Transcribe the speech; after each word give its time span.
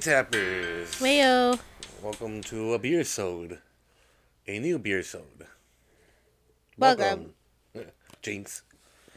Tappers! 0.00 0.94
Wayo. 0.98 1.58
Welcome 2.02 2.40
to 2.44 2.72
a 2.72 2.78
beer 2.78 3.04
sode, 3.04 3.58
a 4.46 4.58
new 4.58 4.78
beer 4.78 5.02
sode. 5.02 5.46
Welcome. 6.78 7.34
Jinx. 8.22 8.62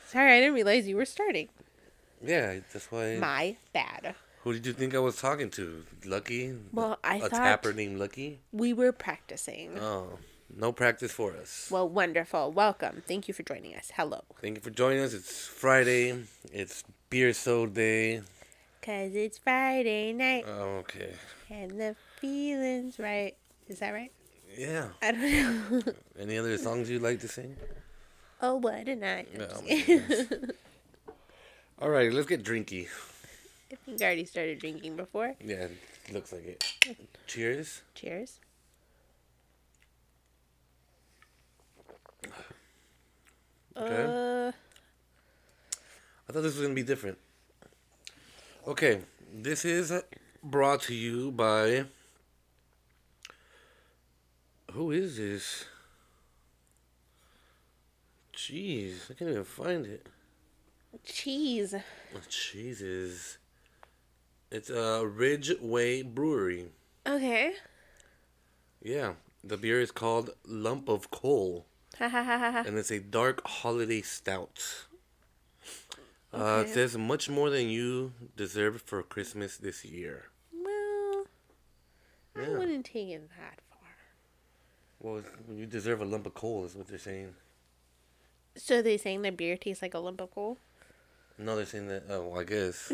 Sorry, 0.10 0.34
I 0.38 0.40
didn't 0.42 0.56
realize 0.56 0.86
you 0.86 0.98
were 0.98 1.06
starting. 1.06 1.48
Yeah, 2.22 2.60
that's 2.74 2.92
why. 2.92 3.16
My 3.16 3.56
bad. 3.72 4.16
Who 4.44 4.52
did 4.52 4.66
you 4.66 4.74
think 4.74 4.94
I 4.94 5.00
was 5.00 5.16
talking 5.22 5.50
to? 5.52 5.86
Lucky? 6.06 6.54
Well, 6.74 7.00
I 7.02 7.16
a 7.16 7.20
thought 7.22 7.28
A 7.32 7.36
tapper 7.36 7.72
named 7.72 7.98
Lucky. 7.98 8.42
we 8.52 8.74
were 8.74 8.92
practicing. 8.92 9.80
Oh, 9.80 10.20
no 10.54 10.74
practice 10.74 11.14
for 11.14 11.32
us. 11.38 11.70
Well, 11.72 11.88
wonderful. 11.88 12.52
Welcome. 12.52 13.04
Thank 13.08 13.30
you 13.30 13.34
for 13.34 13.44
joining 13.44 13.74
us. 13.76 13.94
Hello. 13.96 14.24
Thank 14.42 14.58
you 14.58 14.62
for 14.62 14.70
joining 14.70 15.00
us. 15.00 15.14
It's 15.14 15.48
Friday. 15.48 16.26
It's 16.52 16.84
beer 17.10 17.32
sode 17.32 17.74
day. 17.74 18.22
Cause 18.84 19.16
it's 19.16 19.38
Friday 19.38 20.12
night 20.12 20.44
Oh, 20.46 20.84
okay. 20.84 21.14
and 21.50 21.80
the 21.80 21.96
feeling's 22.20 23.00
right. 23.00 23.34
Is 23.70 23.80
that 23.80 23.92
right? 23.92 24.12
Yeah. 24.58 24.90
I 25.02 25.12
don't 25.12 25.22
know. 25.72 25.94
Any 26.20 26.38
other 26.38 26.58
songs 26.58 26.90
you'd 26.90 27.02
like 27.02 27.22
to 27.22 27.28
sing? 27.30 27.56
oh, 28.42 28.56
what 28.56 28.88
a 28.90 28.96
night. 28.96 29.30
I'm 29.34 29.40
No, 29.40 29.48
just 29.48 29.64
my 29.64 29.70
kidding. 29.70 30.08
goodness. 30.08 30.52
All 31.80 31.90
right, 31.90 32.12
let's 32.12 32.28
get 32.28 32.44
drinky. 32.44 32.88
I 33.72 33.76
think 33.86 34.02
I 34.02 34.06
already 34.06 34.26
started 34.26 34.60
drinking 34.60 34.98
before. 34.98 35.34
Yeah, 35.44 35.68
looks 36.12 36.34
like 36.34 36.46
it. 36.46 36.64
Cheers. 37.26 37.82
Cheers. 37.96 38.40
Okay. 43.76 44.04
Uh, 44.04 44.52
I 46.30 46.32
thought 46.32 46.42
this 46.42 46.54
was 46.56 46.62
gonna 46.62 46.74
be 46.76 46.84
different. 46.84 47.18
Okay, 48.66 49.02
this 49.30 49.66
is 49.66 49.92
brought 50.42 50.84
to 50.84 50.96
you 50.96 51.32
by. 51.32 51.84
Who 54.72 54.90
is 54.92 55.18
this? 55.18 55.66
Jeez, 58.34 59.12
I 59.12 59.16
can't 59.16 59.32
even 59.32 59.44
find 59.44 59.86
it. 59.86 60.08
cheese. 61.04 61.76
Jesus. 62.30 63.38
It's 64.50 64.70
a 64.70 65.00
uh, 65.00 65.02
Ridgeway 65.02 66.04
Brewery. 66.04 66.68
Okay. 67.06 67.56
Yeah, 68.82 69.16
the 69.44 69.58
beer 69.58 69.82
is 69.82 69.92
called 69.92 70.30
Lump 70.48 70.88
of 70.88 71.12
Coal, 71.12 71.66
and 72.00 72.78
it's 72.78 72.92
a 72.92 73.02
dark 73.02 73.46
holiday 73.46 74.02
stout. 74.02 74.86
Uh, 76.34 76.64
it 76.66 76.74
says 76.74 76.98
much 76.98 77.30
more 77.30 77.50
than 77.50 77.70
you 77.70 78.14
deserve 78.36 78.82
for 78.82 79.04
Christmas 79.04 79.58
this 79.58 79.86
year. 79.86 80.30
Well, 80.52 81.26
I 82.36 82.50
wouldn't 82.58 82.86
take 82.86 83.10
it 83.10 83.30
that 83.38 83.60
far. 83.70 83.90
Well, 85.00 85.22
you 85.56 85.68
deserve 85.68 86.02
a 86.02 86.06
lump 86.06 86.26
of 86.26 86.34
coal, 86.34 86.66
is 86.66 86.76
what 86.76 86.88
they're 86.88 86.98
saying. 86.98 87.36
So 88.56 88.82
they're 88.82 88.98
saying 88.98 89.22
the 89.22 89.32
beer 89.32 89.58
tastes 89.58 89.82
like 89.82 89.94
a 89.94 90.00
lump 90.00 90.22
of 90.22 90.32
coal? 90.32 90.58
No, 91.38 91.56
they're 91.56 91.66
saying 91.66 91.88
that. 91.88 92.04
Oh, 92.10 92.28
well, 92.28 92.42
I 92.42 92.44
guess. 92.44 92.88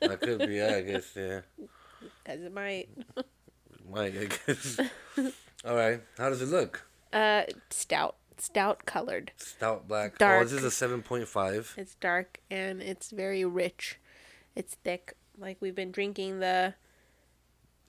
that 0.00 0.20
could 0.20 0.38
be, 0.40 0.56
yeah, 0.56 0.74
I 0.76 0.82
guess, 0.82 1.10
yeah. 1.14 1.40
As 2.26 2.40
it 2.40 2.52
might. 2.52 2.88
Might, 3.88 4.14
I 4.16 4.28
guess. 4.46 4.80
All 5.64 5.76
right. 5.76 6.00
How 6.18 6.30
does 6.30 6.42
it 6.42 6.48
look? 6.48 6.84
Uh, 7.12 7.44
stout, 7.70 8.16
stout 8.40 8.84
colored. 8.86 9.32
Stout 9.36 9.86
black. 9.88 10.14
Oh, 10.20 10.42
this 10.44 10.52
is 10.52 10.64
a 10.64 10.86
7.5. 10.86 11.76
It's 11.78 11.94
dark 11.96 12.40
and 12.50 12.80
it's 12.82 13.10
very 13.10 13.44
rich. 13.44 13.98
It's 14.54 14.74
thick. 14.76 15.14
Like 15.38 15.56
we've 15.60 15.74
been 15.74 15.90
drinking 15.92 16.40
the. 16.40 16.74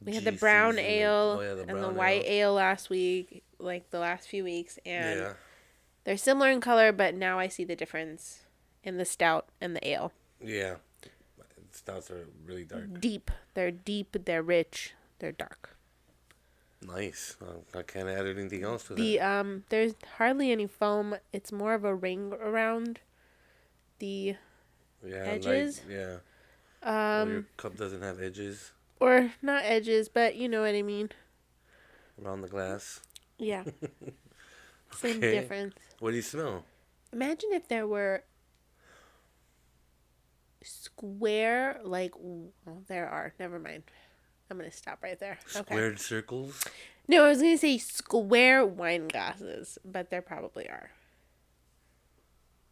We 0.03 0.13
had 0.13 0.23
the 0.25 0.31
brown 0.33 0.77
ale 0.77 1.37
Oh, 1.39 1.41
yeah, 1.41 1.53
the 1.55 1.61
and 1.67 1.81
the 1.83 1.89
white 1.89 2.25
ale. 2.25 2.53
last 2.53 2.89
week, 2.89 3.43
like 3.59 3.89
the 3.89 3.99
last 3.99 4.27
few 4.27 4.43
weeks, 4.43 4.77
and 4.85 5.19
Yeah. 5.19 5.33
they're 6.03 6.17
similar 6.17 6.51
in 6.51 6.61
color, 6.61 6.91
but 6.91 7.15
now 7.15 7.39
I 7.39 7.47
see 7.47 7.63
the 7.63 7.75
difference 7.75 8.43
in 8.83 8.97
the 8.97 9.05
stout 9.05 9.47
and 9.61 9.75
the 9.75 9.87
ale. 9.87 10.11
Yeah. 10.41 10.75
Stouts 11.71 12.09
are 12.11 12.27
really 12.45 12.63
dark. 12.65 12.99
Deep. 13.01 13.31
They're 13.53 13.71
deep. 13.71 14.15
They're 14.25 14.43
rich. 14.43 14.93
They're 15.19 15.31
dark. 15.31 15.74
Nice. 16.87 17.35
Uh, 17.41 17.77
I 17.77 17.83
can't 17.83 18.07
add 18.09 18.25
anything 18.27 18.63
else 18.63 18.83
to 18.85 18.93
that. 18.95 18.97
The 19.01 19.19
um, 19.19 19.63
there's 19.69 19.93
hardly 20.17 20.51
any 20.51 20.67
foam. 20.67 21.15
It's 21.33 21.51
more 21.51 21.73
of 21.73 21.83
a 21.83 21.93
ring 21.95 22.33
around 22.33 22.99
the 23.99 24.35
yeah, 25.05 25.23
edges? 25.25 25.81
Like, 25.87 25.97
yeah. 25.97 26.15
Well, 26.83 27.23
um, 27.23 27.31
your 27.31 27.45
cup 27.57 27.77
doesn't 27.77 28.01
have 28.01 28.21
edges 28.21 28.71
or 28.99 29.31
not 29.41 29.63
edges, 29.63 30.09
but 30.09 30.35
you 30.35 30.47
know 30.49 30.61
what 30.61 30.75
I 30.75 30.81
mean. 30.81 31.09
around 32.23 32.41
the 32.41 32.47
glass. 32.47 33.01
Yeah. 33.37 33.63
Same 34.91 35.17
Okay. 35.17 35.39
difference. 35.41 35.75
What 35.99 36.11
do 36.11 36.15
you 36.17 36.21
smell? 36.21 36.63
Imagine 37.11 37.51
if 37.53 37.67
there 37.67 37.87
were 37.87 38.23
square, 40.63 41.79
like, 41.83 42.13
well, 42.17 42.83
there 42.87 43.07
are. 43.07 43.33
Never 43.39 43.59
mind. 43.59 43.83
I'm 44.49 44.57
going 44.57 44.69
to 44.69 44.75
stop 44.75 44.99
right 45.01 45.19
there. 45.19 45.37
Okay. 45.55 45.63
Squared 45.73 45.99
circles? 45.99 46.63
No, 47.07 47.25
I 47.25 47.29
was 47.29 47.39
going 47.41 47.53
to 47.53 47.57
say 47.57 47.77
square 47.77 48.65
wine 48.65 49.07
glasses, 49.07 49.77
but 49.85 50.09
there 50.09 50.21
probably 50.21 50.67
are. 50.67 50.91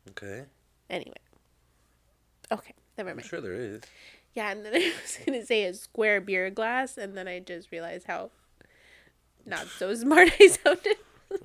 Okay. 0.10 0.46
Anyway. 0.90 1.16
Okay. 2.52 2.74
Never 2.98 3.10
I'm 3.12 3.16
mind. 3.18 3.28
sure 3.28 3.42
there 3.42 3.54
is. 3.54 3.82
Yeah, 4.36 4.52
and 4.52 4.66
then 4.66 4.74
I 4.76 4.92
was 5.02 5.18
going 5.26 5.40
to 5.40 5.46
say 5.46 5.64
a 5.66 5.74
square 5.74 6.22
beer 6.22 6.50
glass, 6.50 6.98
and 6.98 7.18
then 7.18 7.28
I 7.28 7.40
just 7.40 7.72
realized 7.72 8.08
how 8.08 8.32
not 9.46 9.68
so 9.68 9.94
smart 9.96 10.30
I 10.40 10.48
sounded. 10.48 10.98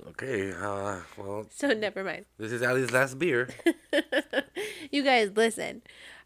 Okay. 0.09 0.51
Uh, 0.51 0.99
well, 1.17 1.47
So 1.49 1.69
never 1.69 2.03
mind. 2.03 2.25
this 2.37 2.51
is 2.51 2.61
Ali's 2.61 2.91
last 2.91 3.17
beer. 3.17 3.49
you 4.91 5.03
guys 5.03 5.31
listen 5.35 5.81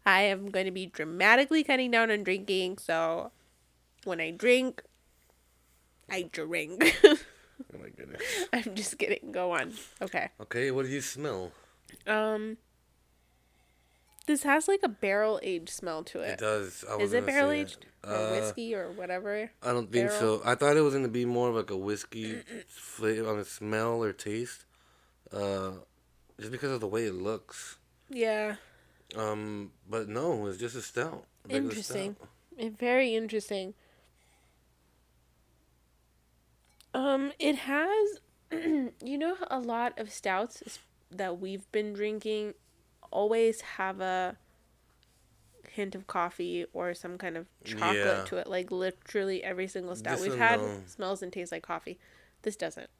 i 0.06 0.20
am 0.22 0.50
going 0.50 0.66
to 0.66 0.70
be 0.72 0.86
dramatically 0.86 1.62
cutting 1.64 1.90
down 1.90 2.10
on 2.10 2.22
drinking 2.22 2.76
so 2.78 3.30
when 4.06 4.20
i 4.20 4.30
drink 4.30 4.82
i 6.10 6.22
drink 6.32 6.96
Oh 7.04 7.78
my 7.80 7.88
goodness. 7.90 8.22
i'm 8.52 8.74
just 8.74 8.98
kidding 8.98 9.30
go 9.32 9.52
on 9.52 9.72
okay 10.02 10.28
Okay, 10.40 10.70
what 10.70 10.84
do 10.86 10.90
you 10.90 11.00
smell? 11.00 11.52
um 12.06 12.56
this 14.26 14.42
has 14.42 14.68
like 14.68 14.80
a 14.82 14.88
barrel 14.88 15.38
aged 15.42 15.68
smell 15.68 16.02
to 16.04 16.20
It 16.20 16.30
it 16.30 16.38
does. 16.38 16.84
I 16.90 16.96
was 16.96 17.04
is 17.08 17.12
it 17.12 17.26
barrel 17.26 17.50
aged 17.50 17.86
or 18.06 18.12
Uh, 18.14 18.30
whiskey 18.32 18.74
or 18.74 18.90
whatever 18.92 19.50
I 19.62 19.72
don't 19.72 19.90
think 19.92 20.08
barrel? 20.10 20.40
so. 20.40 20.42
I 20.44 20.54
thought 20.56 20.76
it 20.76 20.80
was 20.80 20.94
gonna 20.94 21.08
be 21.08 21.24
more 21.24 21.50
of 21.50 21.54
like 21.56 21.70
a 21.70 21.76
whiskey 21.76 22.40
flavor 22.68 23.28
on 23.30 23.38
the 23.38 23.44
smell 23.44 24.02
or 24.02 24.12
taste, 24.12 24.64
uh, 25.32 25.72
just 26.40 26.50
because 26.52 26.70
of 26.72 26.80
the 26.80 26.88
way 26.88 27.04
it 27.06 27.14
looks. 27.14 27.76
yeah 28.10 28.56
Um, 29.16 29.72
but 29.88 30.08
no, 30.08 30.46
it's 30.46 30.58
just 30.58 30.74
a 30.76 30.82
stout. 30.82 31.24
a 31.48 31.54
Interesting. 31.54 32.16
stout. 32.16 32.78
Very 32.80 33.14
interesting 33.14 33.74
um 36.94 37.32
it 37.38 37.56
has 37.56 38.20
you 38.52 39.18
know 39.18 39.36
a 39.50 39.58
lot 39.58 39.98
of 39.98 40.10
stouts 40.10 40.78
that 41.10 41.38
we've 41.40 41.70
been 41.72 41.92
drinking 41.92 42.54
always 43.10 43.60
have 43.60 44.00
a 44.00 44.36
hint 45.68 45.94
of 45.94 46.06
coffee 46.06 46.64
or 46.72 46.94
some 46.94 47.18
kind 47.18 47.36
of 47.36 47.46
chocolate 47.64 47.96
Yeah. 47.96 48.24
to 48.26 48.36
it 48.36 48.46
like 48.46 48.70
literally 48.70 49.42
every 49.42 49.66
single 49.66 49.96
stout 49.96 50.18
This 50.18 50.28
we've 50.28 50.38
had 50.38 50.60
no. 50.60 50.82
smells 50.86 51.22
and 51.22 51.32
tastes 51.32 51.50
like 51.52 51.62
coffee 51.62 51.98
this 52.42 52.54
doesn't 52.56 52.90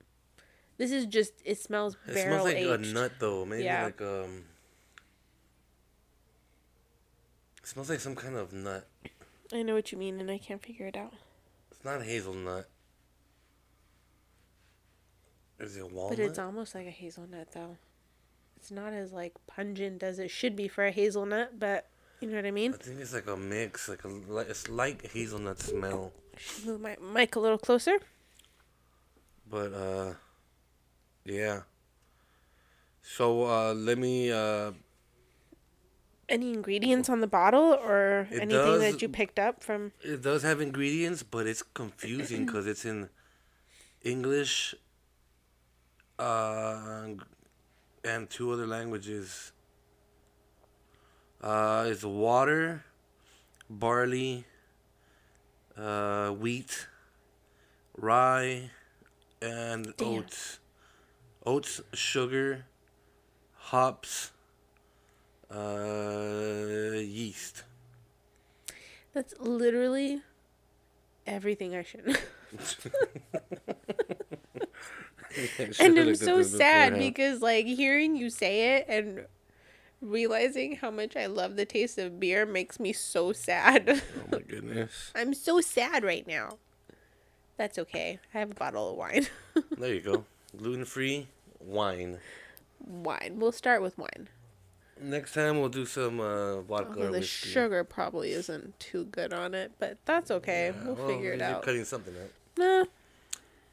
this 0.76 0.90
is 0.90 1.06
just 1.06 1.34
it 1.44 1.58
smells 1.58 1.96
It 2.08 2.14
barrel 2.14 2.44
smells 2.44 2.44
like 2.46 2.56
aged 2.56 2.90
a 2.90 2.94
nut 3.00 3.12
though. 3.20 3.44
Maybe 3.44 3.62
Yeah. 3.64 3.84
like 3.84 4.00
um. 4.02 4.44
It 7.62 7.68
smells 7.68 7.88
like 7.88 8.00
some 8.00 8.14
kind 8.16 8.34
of 8.36 8.52
nut. 8.52 8.86
i 9.52 9.62
know 9.62 9.74
what 9.74 9.92
you 9.92 9.98
mean 9.98 10.18
and 10.20 10.30
i 10.30 10.38
can't 10.38 10.62
figure 10.62 10.86
it 10.86 10.96
out 10.96 11.12
It's 11.70 11.84
not 11.84 12.02
hazelnut. 12.02 12.66
Is 15.66 15.76
it 15.76 15.90
walnut? 15.90 16.16
But 16.18 16.24
it's 16.24 16.38
almost 16.38 16.74
like 16.74 16.86
a 16.86 16.90
hazelnut, 16.90 17.52
though. 17.52 17.76
It's 18.56 18.70
not 18.70 18.92
as 18.92 19.12
like 19.12 19.32
pungent 19.46 20.02
as 20.02 20.18
it 20.18 20.30
should 20.30 20.56
be 20.56 20.68
for 20.68 20.84
a 20.86 20.90
hazelnut, 20.90 21.58
but 21.58 21.88
you 22.20 22.28
know 22.28 22.36
what 22.36 22.46
I 22.46 22.50
mean. 22.50 22.72
I 22.74 22.76
think 22.78 23.00
it's 23.00 23.12
like 23.12 23.26
a 23.26 23.36
mix, 23.36 23.88
like 23.88 24.04
a 24.04 24.40
it's 24.40 24.68
like 24.68 25.10
hazelnut 25.12 25.58
smell, 25.60 26.12
Should 26.36 26.66
move 26.66 26.80
my 26.80 26.96
mic 27.12 27.36
a 27.36 27.40
little 27.40 27.58
closer. 27.58 27.98
but 29.50 29.72
uh, 29.74 30.14
yeah. 31.24 31.62
So 33.02 33.44
uh, 33.44 33.74
let 33.74 33.98
me 33.98 34.32
uh, 34.32 34.72
Any 36.28 36.54
ingredients 36.54 37.10
on 37.10 37.20
the 37.20 37.26
bottle 37.26 37.74
or 37.74 38.26
It 38.30 38.40
anything 38.40 38.48
does- 38.48 38.80
that 38.80 39.02
you 39.02 39.08
picked 39.10 39.38
up 39.38 39.62
from? 39.62 39.92
It 40.02 40.22
does 40.22 40.42
have 40.42 40.60
ingredients, 40.62 41.22
but 41.22 41.46
it's 41.46 41.62
confusing 41.62 42.46
because 42.46 42.66
it's 42.66 42.86
in 42.86 43.10
English 44.02 44.74
uh, 46.18 47.06
and 48.04 48.30
two 48.30 48.52
other 48.52 48.66
languages. 48.66 49.52
Uh, 51.40 51.86
it's 51.88 52.04
water, 52.04 52.84
barley, 53.68 54.44
uh, 55.76 56.30
wheat, 56.30 56.86
rye, 57.96 58.70
and 59.42 59.94
Damn. 59.96 60.06
oats. 60.06 60.58
Oats, 61.46 61.80
sugar, 61.92 62.64
hops, 63.56 64.32
uh, 65.50 66.92
yeast. 66.96 67.64
That's 69.12 69.34
literally 69.38 70.22
everything 71.26 71.74
I 71.74 71.82
should. 71.82 72.18
and 75.80 75.98
I'm 75.98 76.14
so 76.14 76.42
sad 76.42 76.98
because 76.98 77.40
like 77.42 77.66
hearing 77.66 78.16
you 78.16 78.30
say 78.30 78.76
it 78.76 78.86
and 78.88 79.26
realizing 80.00 80.76
how 80.76 80.90
much 80.90 81.16
I 81.16 81.26
love 81.26 81.56
the 81.56 81.64
taste 81.64 81.98
of 81.98 82.20
beer 82.20 82.44
makes 82.46 82.78
me 82.78 82.92
so 82.92 83.32
sad. 83.32 84.02
Oh 84.16 84.22
my 84.32 84.38
goodness. 84.48 85.12
I'm 85.14 85.34
so 85.34 85.60
sad 85.60 86.04
right 86.04 86.26
now. 86.26 86.58
That's 87.56 87.78
okay. 87.78 88.18
I 88.34 88.38
have 88.38 88.50
a 88.50 88.54
bottle 88.54 88.90
of 88.90 88.96
wine. 88.96 89.26
There 89.78 89.94
you 89.94 90.00
go. 90.00 90.24
Gluten 90.56 90.84
free 90.84 91.28
wine. 91.60 92.18
wine. 92.84 93.36
We'll 93.38 93.52
start 93.52 93.82
with 93.82 93.96
wine. 93.98 94.28
Next 95.00 95.32
time 95.34 95.58
we'll 95.60 95.68
do 95.68 95.86
some 95.86 96.20
uh, 96.20 96.60
vodka 96.62 97.00
or 97.00 97.06
the 97.06 97.18
whiskey. 97.18 97.48
sugar 97.50 97.82
probably 97.84 98.30
isn't 98.32 98.78
too 98.78 99.04
good 99.06 99.32
on 99.32 99.54
it, 99.54 99.72
but 99.78 99.98
that's 100.04 100.30
okay. 100.30 100.72
Yeah, 100.74 100.84
we'll 100.84 100.94
well, 100.94 101.08
figure 101.08 101.32
it 101.32 101.40
you're 101.40 101.48
out. 101.48 101.62
cutting 101.62 101.84
something 101.84 102.14
out. 102.16 102.30
Nah, 102.56 102.84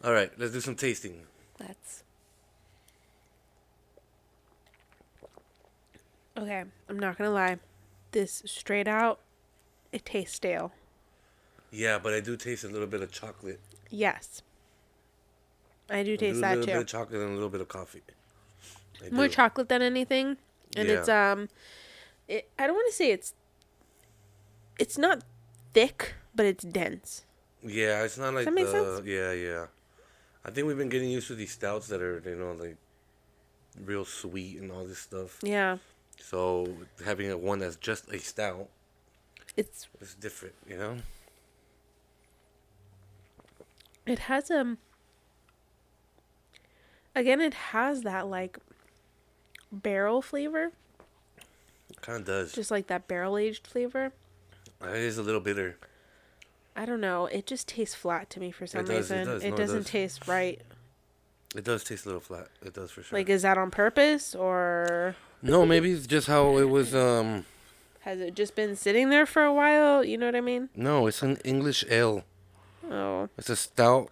All 0.03 0.13
right, 0.13 0.31
let's 0.37 0.51
do 0.53 0.59
some 0.61 0.75
tasting. 0.75 1.21
Let's. 1.61 2.03
Okay, 6.37 6.63
I'm 6.89 6.99
not 6.99 7.17
gonna 7.17 7.29
lie. 7.31 7.57
This 8.11 8.41
straight 8.45 8.87
out, 8.87 9.19
it 9.91 10.05
tastes 10.05 10.35
stale. 10.35 10.71
Yeah, 11.71 11.99
but 11.99 12.13
I 12.13 12.19
do 12.19 12.35
taste 12.35 12.63
a 12.63 12.67
little 12.67 12.87
bit 12.87 13.01
of 13.01 13.11
chocolate. 13.11 13.59
Yes. 13.89 14.41
I 15.89 16.03
do 16.03 16.17
taste 16.17 16.37
a 16.37 16.41
that 16.41 16.49
little 16.57 16.65
bit 16.65 16.73
too. 16.73 16.79
of 16.81 16.87
chocolate 16.87 17.21
and 17.21 17.31
a 17.31 17.33
little 17.33 17.49
bit 17.49 17.61
of 17.61 17.67
coffee. 17.67 18.01
I 19.05 19.09
More 19.09 19.27
do. 19.27 19.33
chocolate 19.33 19.69
than 19.69 19.81
anything, 19.81 20.37
and 20.75 20.87
Yeah. 20.87 20.99
it's 20.99 21.09
um, 21.09 21.49
it. 22.27 22.49
I 22.57 22.65
don't 22.67 22.75
want 22.75 22.89
to 22.89 22.95
say 22.95 23.11
it's. 23.11 23.33
It's 24.79 24.97
not 24.97 25.21
thick, 25.73 26.15
but 26.33 26.45
it's 26.45 26.63
dense. 26.63 27.25
Yeah, 27.63 28.03
it's 28.03 28.17
not 28.17 28.33
like 28.33 28.45
that 28.45 28.53
make 28.53 28.65
the 28.65 28.71
sense? 28.95 29.05
yeah, 29.05 29.31
yeah. 29.33 29.65
I 30.43 30.51
think 30.51 30.67
we've 30.67 30.77
been 30.77 30.89
getting 30.89 31.09
used 31.09 31.27
to 31.27 31.35
these 31.35 31.51
stouts 31.51 31.88
that 31.89 32.01
are 32.01 32.21
you 32.25 32.35
know 32.35 32.53
like 32.53 32.77
real 33.85 34.05
sweet 34.05 34.59
and 34.59 34.71
all 34.71 34.85
this 34.85 34.99
stuff. 34.99 35.39
Yeah, 35.43 35.77
So 36.19 36.67
having 37.05 37.29
a 37.31 37.38
one 37.38 37.59
that's 37.59 37.75
just 37.77 38.11
a 38.11 38.19
stout 38.19 38.67
it's 39.55 39.88
is 39.99 40.13
different, 40.15 40.55
you 40.67 40.77
know. 40.77 40.97
it 44.05 44.19
has 44.19 44.49
um. 44.51 44.77
Again, 47.13 47.41
it 47.41 47.53
has 47.53 48.01
that 48.03 48.27
like 48.27 48.57
barrel 49.71 50.21
flavor, 50.21 50.71
Kind 52.01 52.19
of 52.21 52.25
does. 52.25 52.53
just 52.53 52.71
like 52.71 52.87
that 52.87 53.07
barrel 53.07 53.37
aged 53.37 53.67
flavor. 53.67 54.11
it 54.81 54.95
is 54.95 55.17
a 55.17 55.23
little 55.23 55.41
bitter. 55.41 55.77
I 56.75 56.85
don't 56.85 57.01
know. 57.01 57.25
It 57.25 57.45
just 57.45 57.68
tastes 57.68 57.95
flat 57.95 58.29
to 58.31 58.39
me 58.39 58.51
for 58.51 58.65
some 58.65 58.85
does, 58.85 59.12
it 59.12 59.15
reason. 59.15 59.25
does. 59.27 59.44
It 59.44 59.50
No, 59.51 59.57
doesn't 59.57 59.77
does. 59.83 59.88
taste 59.88 60.27
right. 60.27 60.62
It 61.56 61.63
does 61.65 61.83
taste 61.83 62.06
a 62.06 62.09
little 62.09 62.21
flat. 62.21 62.47
It 62.65 62.73
does 62.73 62.91
for 62.91 63.03
sure. 63.03 63.18
Like, 63.19 63.27
is 63.29 63.41
that 63.41 63.57
on 63.57 63.71
purpose 63.71 64.33
or 64.35 65.15
no, 65.41 65.65
maybe 65.65 65.91
it's 65.91 66.07
just 66.07 66.27
how 66.27 66.57
it 66.57 66.69
was. 66.69 66.95
Um, 66.95 67.45
has 68.01 68.19
it 68.21 68.35
just 68.35 68.56
been 68.56 68.75
sitting 68.75 69.09
there 69.09 69.25
for 69.25 69.44
a 69.44 69.53
while? 69.53 70.03
You 70.03 70.18
know 70.18 70.27
what 70.27 70.35
I 70.35 70.41
mean? 70.41 70.69
no, 70.75 71.07
it's 71.07 71.21
an 71.21 71.38
English 71.44 71.83
ale. 71.89 72.23
Oh, 72.89 73.29
It's 73.38 73.50
a 73.50 73.56
stout, 73.56 74.09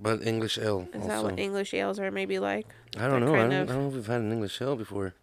but 0.00 0.22
English 0.26 0.58
ale. 0.58 0.88
is 0.92 1.02
also. 1.02 1.08
that 1.08 1.22
what 1.24 1.38
English 1.38 1.72
ales 1.74 1.98
are 2.00 2.10
maybe 2.10 2.38
like? 2.38 2.66
I 2.96 3.06
don't 3.08 3.20
that 3.20 3.26
know. 3.26 3.34
I 3.34 3.38
don't, 3.48 3.52
of- 3.52 3.70
I 3.70 3.72
don't 3.72 3.82
know 3.82 3.88
if 3.88 3.94
we've 3.94 4.06
had 4.06 4.20
an 4.20 4.32
English 4.32 4.60
ale 4.60 4.74
before. 4.76 5.14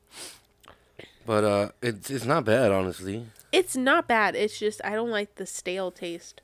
But 1.25 1.43
uh, 1.43 1.69
it's 1.81 2.09
it's 2.09 2.25
not 2.25 2.45
bad, 2.45 2.71
honestly. 2.71 3.27
It's 3.51 3.75
not 3.75 4.07
bad. 4.07 4.35
It's 4.35 4.57
just 4.57 4.81
I 4.83 4.91
don't 4.95 5.11
like 5.11 5.35
the 5.35 5.45
stale 5.45 5.91
taste. 5.91 6.41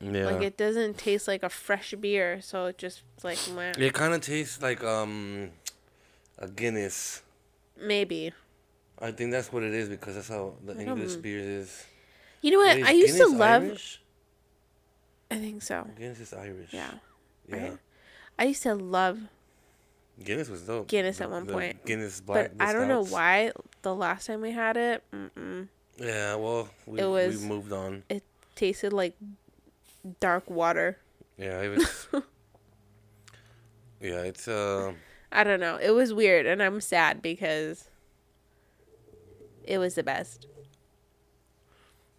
Yeah. 0.00 0.26
Like 0.26 0.42
it 0.42 0.56
doesn't 0.56 0.96
taste 0.98 1.26
like 1.26 1.42
a 1.42 1.48
fresh 1.48 1.92
beer, 2.00 2.40
so 2.40 2.66
it 2.66 2.78
just 2.78 3.02
like 3.24 3.38
meh. 3.54 3.72
It 3.78 3.94
kind 3.94 4.14
of 4.14 4.20
tastes 4.20 4.62
like 4.62 4.82
um, 4.84 5.50
a 6.38 6.48
Guinness. 6.48 7.22
maybe. 7.80 8.32
I 9.00 9.12
think 9.12 9.30
that's 9.32 9.52
what 9.52 9.62
it 9.62 9.72
is 9.74 9.88
because 9.88 10.14
that's 10.16 10.28
how 10.28 10.54
the 10.64 10.74
I 10.74 10.82
English 10.82 11.12
don't- 11.14 11.22
beer 11.22 11.38
is. 11.40 11.84
You 12.42 12.52
know 12.52 12.58
what? 12.58 12.78
Is 12.78 12.86
I 12.86 12.90
used 12.92 13.16
to 13.18 13.26
love. 13.26 13.62
Irish? 13.64 14.00
I 15.30 15.36
think 15.36 15.62
so. 15.62 15.86
Guinness 15.98 16.20
is 16.20 16.32
Irish. 16.32 16.72
Yeah. 16.72 16.90
Yeah. 17.48 17.56
right? 17.62 17.78
I 18.38 18.44
used 18.44 18.62
to 18.62 18.74
love 18.74 19.18
Guinness 20.24 20.48
was 20.48 20.62
dope. 20.62 20.86
Guinness 20.88 21.18
The- 21.18 21.24
at 21.24 21.30
one 21.30 21.46
point. 21.46 21.84
Guinness 21.84 22.20
black. 22.20 22.52
but 22.56 22.64
I 22.64 22.72
don't 22.72 22.88
know 22.88 23.04
why 23.04 23.52
the 23.82 23.94
last 23.94 24.26
time 24.26 24.40
we 24.40 24.50
had 24.52 24.76
it, 24.76 25.02
mm-mm, 25.12 25.68
Yeah, 25.98 26.34
well, 26.36 26.68
we 26.86 27.00
It 27.00 27.06
was- 27.06 27.40
we 27.42 27.46
moved 27.48 27.72
on. 27.72 28.04
It 28.08 28.22
tasted 28.54 28.92
like 28.92 29.14
dark 30.20 30.48
water. 30.50 30.98
Yeah, 31.36 31.60
it 31.62 31.68
was. 31.76 32.08
yeah, 34.00 34.22
it's 34.22 34.48
uh. 34.48 34.92
I 35.30 35.44
don't 35.44 35.60
know. 35.60 35.76
It 35.76 35.90
was 35.90 36.12
weird, 36.14 36.46
and 36.46 36.62
I'm 36.62 36.80
sad 36.80 37.20
because 37.22 37.84
it 39.64 39.78
was 39.78 39.94
the 39.94 40.02
best. 40.02 40.46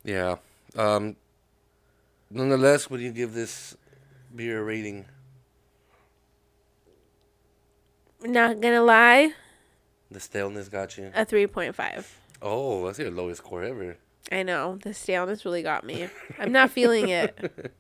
Yeah. 0.03 0.36
Um. 0.75 1.15
Nonetheless, 2.31 2.89
would 2.89 3.01
you 3.01 3.12
give 3.12 3.33
this 3.33 3.75
beer 4.35 4.59
a 4.59 4.63
rating? 4.63 5.06
Not 8.21 8.59
gonna 8.62 8.83
lie, 8.83 9.33
The 10.12 10.19
staleness 10.19 10.68
got 10.68 10.97
you. 10.97 11.12
a 11.15 11.25
3.5. 11.25 12.06
Oh, 12.42 12.85
that's 12.85 13.00
your 13.00 13.12
lowest 13.12 13.39
score 13.44 13.63
ever. 13.63 13.97
I 14.31 14.44
know 14.44 14.77
the 14.83 14.94
staleness 14.94 15.45
really 15.45 15.63
got 15.63 15.83
me. 15.85 16.07
I'm 16.38 16.51
not 16.51 16.69
feeling 16.69 17.09
it. 17.09 17.71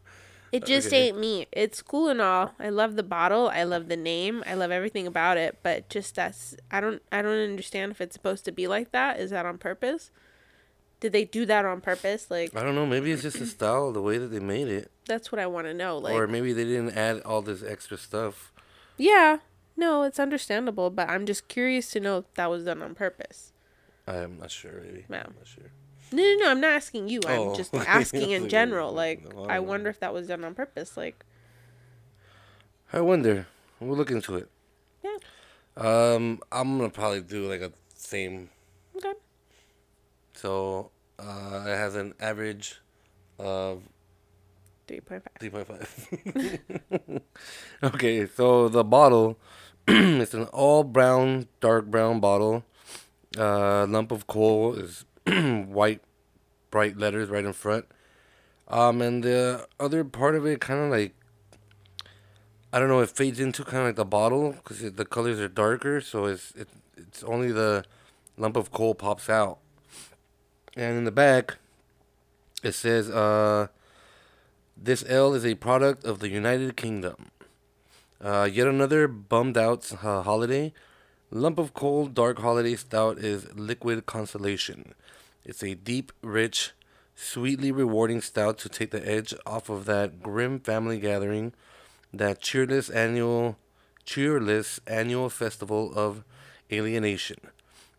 It 0.51 0.65
just 0.65 0.91
ain't 0.93 1.19
me. 1.19 1.47
It's 1.51 1.81
cool 1.81 2.09
and 2.09 2.19
all. 2.21 2.53
I 2.59 2.69
love 2.69 2.95
the 2.95 3.03
bottle. 3.03 3.49
I 3.49 3.63
love 3.63 3.87
the 3.87 3.97
name. 3.97 4.43
I 4.47 4.55
love 4.55 4.71
everything 4.71 5.05
about 5.05 5.37
it. 5.37 5.59
But 5.61 5.89
just 5.89 6.15
that's 6.15 6.55
I 6.71 6.81
don't 6.81 7.01
I 7.11 7.21
don't 7.21 7.37
understand 7.37 7.91
if 7.91 8.01
it's 8.01 8.15
supposed 8.15 8.45
to 8.45 8.51
be 8.51 8.67
like 8.67 8.91
that. 8.91 9.19
Is 9.19 9.29
that 9.29 9.45
on 9.45 9.57
purpose? 9.57 10.11
Did 10.99 11.13
they 11.13 11.23
do 11.23 11.45
that 11.45 11.65
on 11.65 11.81
purpose? 11.81 12.29
Like 12.29 12.55
I 12.55 12.63
don't 12.63 12.75
know. 12.75 12.85
Maybe 12.85 13.11
it's 13.11 13.21
just 13.21 13.39
the 13.39 13.45
style, 13.45 13.91
the 13.91 14.01
way 14.01 14.17
that 14.17 14.27
they 14.27 14.39
made 14.39 14.67
it, 14.67 14.91
that's 15.05 15.31
what 15.31 15.39
I 15.39 15.47
want 15.47 15.67
to 15.67 15.73
know. 15.73 15.97
Like 15.97 16.13
or 16.13 16.27
maybe 16.27 16.51
they 16.53 16.65
didn't 16.65 16.97
add 16.97 17.21
all 17.21 17.41
this 17.41 17.63
extra 17.63 17.97
stuff. 17.97 18.51
yeah, 18.97 19.37
no, 19.77 20.03
it's 20.03 20.19
understandable. 20.19 20.89
But 20.89 21.09
I'm 21.09 21.25
just 21.25 21.47
curious 21.47 21.91
to 21.91 21.99
know 21.99 22.17
if 22.17 22.33
that 22.33 22.49
was 22.49 22.65
done 22.65 22.81
on 22.81 22.95
purpose. 22.95 23.53
I'm 24.07 24.39
not 24.39 24.51
sure. 24.51 24.81
Maybe. 24.83 25.05
No. 25.07 25.17
I'm 25.19 25.35
not 25.37 25.47
sure. 25.47 25.71
No, 26.11 26.23
no, 26.23 26.35
no. 26.39 26.51
I'm 26.51 26.61
not 26.61 26.71
asking 26.71 27.09
you. 27.09 27.21
Oh. 27.27 27.51
I'm 27.51 27.55
just 27.55 27.73
asking 27.75 28.31
in 28.31 28.49
general. 28.49 28.91
Like 28.93 29.33
no, 29.33 29.45
I 29.45 29.55
I 29.55 29.57
know. 29.57 29.63
wonder 29.63 29.89
if 29.89 29.99
that 29.99 30.13
was 30.13 30.27
done 30.27 30.43
on 30.43 30.55
purpose. 30.55 30.97
Like 30.97 31.25
I 32.91 33.01
wonder. 33.01 33.47
We'll 33.79 33.95
look 33.97 34.11
into 34.11 34.35
it. 34.35 34.49
yeah, 35.03 35.15
Um, 35.77 36.41
I'm 36.51 36.77
gonna 36.77 36.89
probably 36.89 37.21
do 37.21 37.47
like 37.49 37.61
a 37.61 37.71
same. 37.95 38.49
okay. 38.97 39.13
So, 40.33 40.91
uh, 41.17 41.63
it 41.67 41.75
has 41.77 41.95
an 41.95 42.13
average 42.19 42.81
of 43.37 43.83
Three 44.87 45.01
point 45.01 45.23
five. 45.23 45.51
3.5. 45.51 47.21
okay, 47.83 48.25
so 48.25 48.67
the 48.69 48.83
bottle, 48.83 49.37
it's 49.87 50.33
an 50.33 50.45
all 50.45 50.83
brown, 50.83 51.47
dark 51.61 51.85
brown 51.85 52.19
bottle. 52.19 52.63
Uh, 53.37 53.85
lump 53.85 54.11
of 54.11 54.25
coal 54.25 54.73
is 54.73 55.05
white, 55.67 56.01
bright 56.71 56.97
letters 56.97 57.29
right 57.29 57.45
in 57.45 57.53
front. 57.53 57.85
Um, 58.67 59.01
and 59.01 59.23
the 59.23 59.67
other 59.79 60.03
part 60.03 60.35
of 60.35 60.45
it 60.45 60.61
kind 60.61 60.79
of 60.79 60.91
like, 60.91 61.15
I 62.71 62.79
don't 62.79 62.87
know, 62.87 62.99
it 62.99 63.09
fades 63.09 63.39
into 63.39 63.63
kind 63.63 63.79
of 63.79 63.85
like 63.85 63.95
the 63.95 64.05
bottle 64.05 64.51
because 64.51 64.91
the 64.93 65.05
colors 65.05 65.39
are 65.39 65.47
darker, 65.47 66.01
so 66.01 66.25
it's 66.25 66.51
it, 66.51 66.69
it's 66.95 67.23
only 67.23 67.51
the 67.51 67.83
lump 68.37 68.55
of 68.55 68.71
coal 68.71 68.93
pops 68.93 69.29
out. 69.29 69.57
And 70.75 70.97
in 70.97 71.03
the 71.03 71.11
back, 71.11 71.57
it 72.61 72.73
says, 72.73 73.09
uh, 73.09 73.67
this 74.77 75.03
ale 75.09 75.33
is 75.33 75.45
a 75.45 75.55
product 75.55 76.05
of 76.05 76.19
the 76.19 76.29
United 76.29 76.77
Kingdom. 76.77 77.31
Uh, 78.21 78.47
yet 78.51 78.67
another 78.67 79.07
bummed 79.07 79.57
out 79.57 79.91
uh, 80.03 80.21
holiday. 80.21 80.73
Lump 81.31 81.59
of 81.59 81.73
coal 81.73 82.07
dark 82.07 82.39
holiday 82.39 82.75
stout 82.75 83.17
is 83.17 83.53
liquid 83.55 84.05
consolation. 84.05 84.93
It's 85.49 85.63
a 85.63 85.73
deep, 85.73 86.11
rich, 86.21 86.73
sweetly 87.15 87.71
rewarding 87.71 88.21
stout 88.21 88.59
to 88.59 88.69
take 88.69 88.91
the 88.91 89.05
edge 89.09 89.33
off 89.47 89.67
of 89.67 89.85
that 89.85 90.21
grim 90.21 90.59
family 90.59 90.99
gathering, 90.99 91.53
that 92.13 92.39
cheerless 92.39 92.87
annual, 92.87 93.57
cheerless 94.05 94.79
annual 94.85 95.27
festival 95.27 95.91
of 95.95 96.23
alienation. 96.71 97.37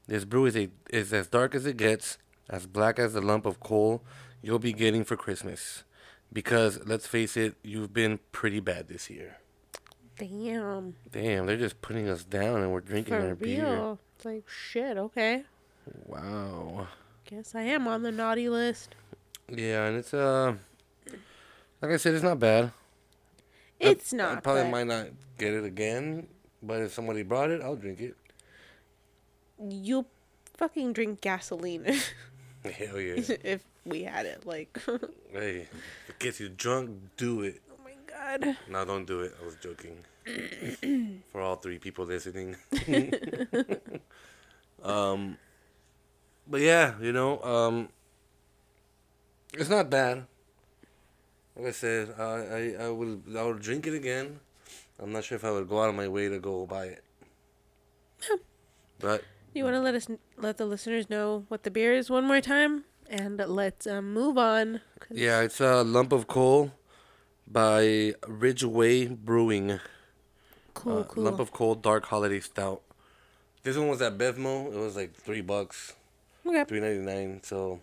This 0.06 0.24
brew 0.24 0.46
is 0.46 0.56
a 0.56 0.70
is 0.90 1.12
as 1.12 1.26
dark 1.26 1.56
as 1.56 1.66
it 1.66 1.76
gets, 1.76 2.18
as 2.48 2.66
black 2.66 3.00
as 3.00 3.14
the 3.14 3.20
lump 3.20 3.46
of 3.46 3.58
coal 3.58 4.04
you'll 4.42 4.60
be 4.60 4.72
getting 4.72 5.02
for 5.02 5.16
Christmas. 5.16 5.82
Because 6.32 6.78
let's 6.86 7.08
face 7.08 7.36
it, 7.36 7.56
you've 7.64 7.92
been 7.92 8.20
pretty 8.30 8.60
bad 8.60 8.86
this 8.86 9.10
year. 9.10 9.38
Damn. 10.16 10.94
Damn, 11.10 11.46
they're 11.46 11.56
just 11.56 11.82
putting 11.82 12.08
us 12.08 12.22
down 12.22 12.62
and 12.62 12.70
we're 12.72 12.80
drinking 12.80 13.14
For 13.14 13.26
our 13.26 13.34
beer. 13.34 13.64
real. 13.64 13.98
It's 14.14 14.24
like 14.24 14.48
shit, 14.48 14.96
okay. 14.96 15.42
Wow. 16.06 16.86
Guess 17.30 17.54
I 17.54 17.62
am 17.62 17.86
on 17.86 18.02
the 18.02 18.10
naughty 18.10 18.48
list. 18.48 18.96
Yeah, 19.48 19.86
and 19.86 19.96
it's 19.98 20.12
uh, 20.12 20.54
like 21.80 21.92
I 21.92 21.96
said, 21.96 22.14
it's 22.14 22.24
not 22.24 22.40
bad. 22.40 22.72
It's 23.78 24.12
I 24.12 24.16
not. 24.16 24.42
probably 24.42 24.64
but 24.64 24.70
might 24.70 24.86
not 24.88 25.06
get 25.38 25.54
it 25.54 25.64
again, 25.64 26.26
but 26.60 26.82
if 26.82 26.92
somebody 26.92 27.22
brought 27.22 27.50
it, 27.50 27.62
I'll 27.62 27.76
drink 27.76 28.00
it. 28.00 28.16
You'll 29.60 30.06
fucking 30.56 30.92
drink 30.92 31.20
gasoline 31.20 31.84
Hell 32.64 33.00
yeah. 33.00 33.14
if 33.44 33.62
we 33.84 34.02
had 34.02 34.26
it. 34.26 34.44
Like, 34.44 34.76
hey, 35.32 35.68
if 35.68 36.10
it 36.10 36.18
gets 36.18 36.40
you 36.40 36.48
drunk, 36.48 36.90
do 37.16 37.42
it. 37.42 37.62
Oh 37.70 37.76
my 37.84 37.92
god. 38.06 38.56
No, 38.68 38.84
don't 38.84 39.06
do 39.06 39.20
it. 39.20 39.34
I 39.40 39.44
was 39.44 39.56
joking. 39.56 40.04
For 41.32 41.40
all 41.40 41.56
three 41.56 41.78
people 41.78 42.04
listening. 42.06 42.56
um, 44.82 45.38
but 46.50 46.60
yeah, 46.60 46.94
you 47.00 47.12
know, 47.12 47.40
um, 47.42 47.88
it's 49.54 49.70
not 49.70 49.88
bad. 49.88 50.26
Like 51.56 51.68
I 51.68 51.70
said, 51.72 52.14
I 52.18 52.22
I 52.82 52.84
I 52.86 52.88
will 52.90 53.20
I 53.36 53.42
will 53.42 53.54
drink 53.58 53.86
it 53.86 53.94
again. 53.94 54.40
I'm 55.00 55.12
not 55.12 55.24
sure 55.24 55.36
if 55.36 55.44
I 55.44 55.50
would 55.50 55.68
go 55.68 55.80
out 55.82 55.88
of 55.88 55.94
my 55.94 56.08
way 56.08 56.28
to 56.28 56.38
go 56.38 56.66
buy 56.66 56.86
it. 56.98 57.04
But 58.98 59.24
You 59.54 59.64
want 59.64 59.74
to 59.74 59.80
let 59.80 59.94
us 59.94 60.06
let 60.36 60.58
the 60.58 60.66
listeners 60.66 61.08
know 61.08 61.44
what 61.48 61.62
the 61.64 61.70
beer 61.70 61.92
is 61.94 62.10
one 62.10 62.24
more 62.26 62.40
time, 62.40 62.84
and 63.08 63.38
let's 63.38 63.86
um, 63.86 64.12
move 64.12 64.36
on. 64.38 64.80
yeah, 65.10 65.40
it's 65.40 65.60
a 65.60 65.82
lump 65.82 66.12
of 66.12 66.26
coal 66.26 66.72
by 67.48 68.14
Ridgeway 68.28 69.06
Brewing. 69.08 69.80
Cool, 70.74 70.98
Uh, 71.00 71.04
cool. 71.04 71.24
Lump 71.24 71.40
of 71.40 71.50
coal 71.52 71.74
dark 71.74 72.06
holiday 72.06 72.40
stout. 72.40 72.82
This 73.62 73.76
one 73.76 73.88
was 73.88 74.00
at 74.00 74.16
Bevmo. 74.16 74.72
It 74.72 74.78
was 74.78 74.96
like 74.96 75.14
three 75.14 75.40
bucks, 75.42 75.94
okay, 76.46 76.64
three 76.64 76.80
ninety 76.80 77.00
nine. 77.00 77.40
So, 77.42 77.80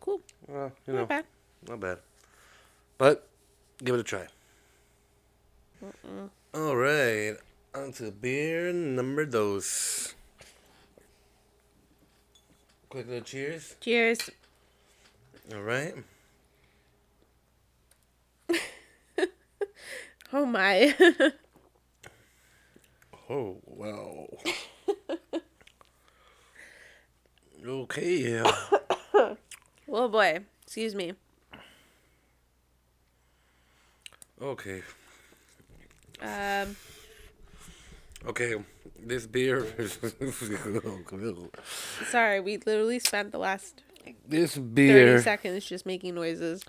cool. 0.00 0.20
you 0.48 0.54
know, 0.88 0.98
Not 1.00 1.08
bad. 1.08 1.24
not 1.68 1.80
bad. 1.80 1.98
But 2.98 3.26
give 3.82 3.94
it 3.94 4.00
a 4.00 4.04
try. 4.04 4.26
All 6.54 6.76
right, 6.76 7.36
on 7.74 7.92
to 7.94 8.10
beer 8.10 8.72
number 8.72 9.24
dos. 9.24 10.14
Quick 12.90 13.06
little 13.06 13.22
cheers. 13.22 13.76
Cheers. 13.80 14.30
All 15.54 15.62
right. 15.62 15.94
Oh 20.32 20.46
my. 20.46 20.94
Oh 23.28 23.58
wow. 23.64 24.26
Okay. 27.70 28.16
Yeah. 28.16 28.50
oh 29.88 30.08
boy. 30.08 30.40
Excuse 30.62 30.94
me. 30.94 31.12
Okay. 34.40 34.82
Um. 36.22 36.76
Okay. 38.26 38.54
This 39.02 39.26
beer 39.26 39.64
is 39.78 39.98
Sorry, 42.10 42.40
we 42.40 42.58
literally 42.58 42.98
spent 42.98 43.32
the 43.32 43.38
last 43.38 43.82
this 44.28 44.54
thirty 44.54 44.66
beer 44.66 45.22
seconds 45.22 45.64
just 45.64 45.86
making 45.86 46.14
noises. 46.14 46.62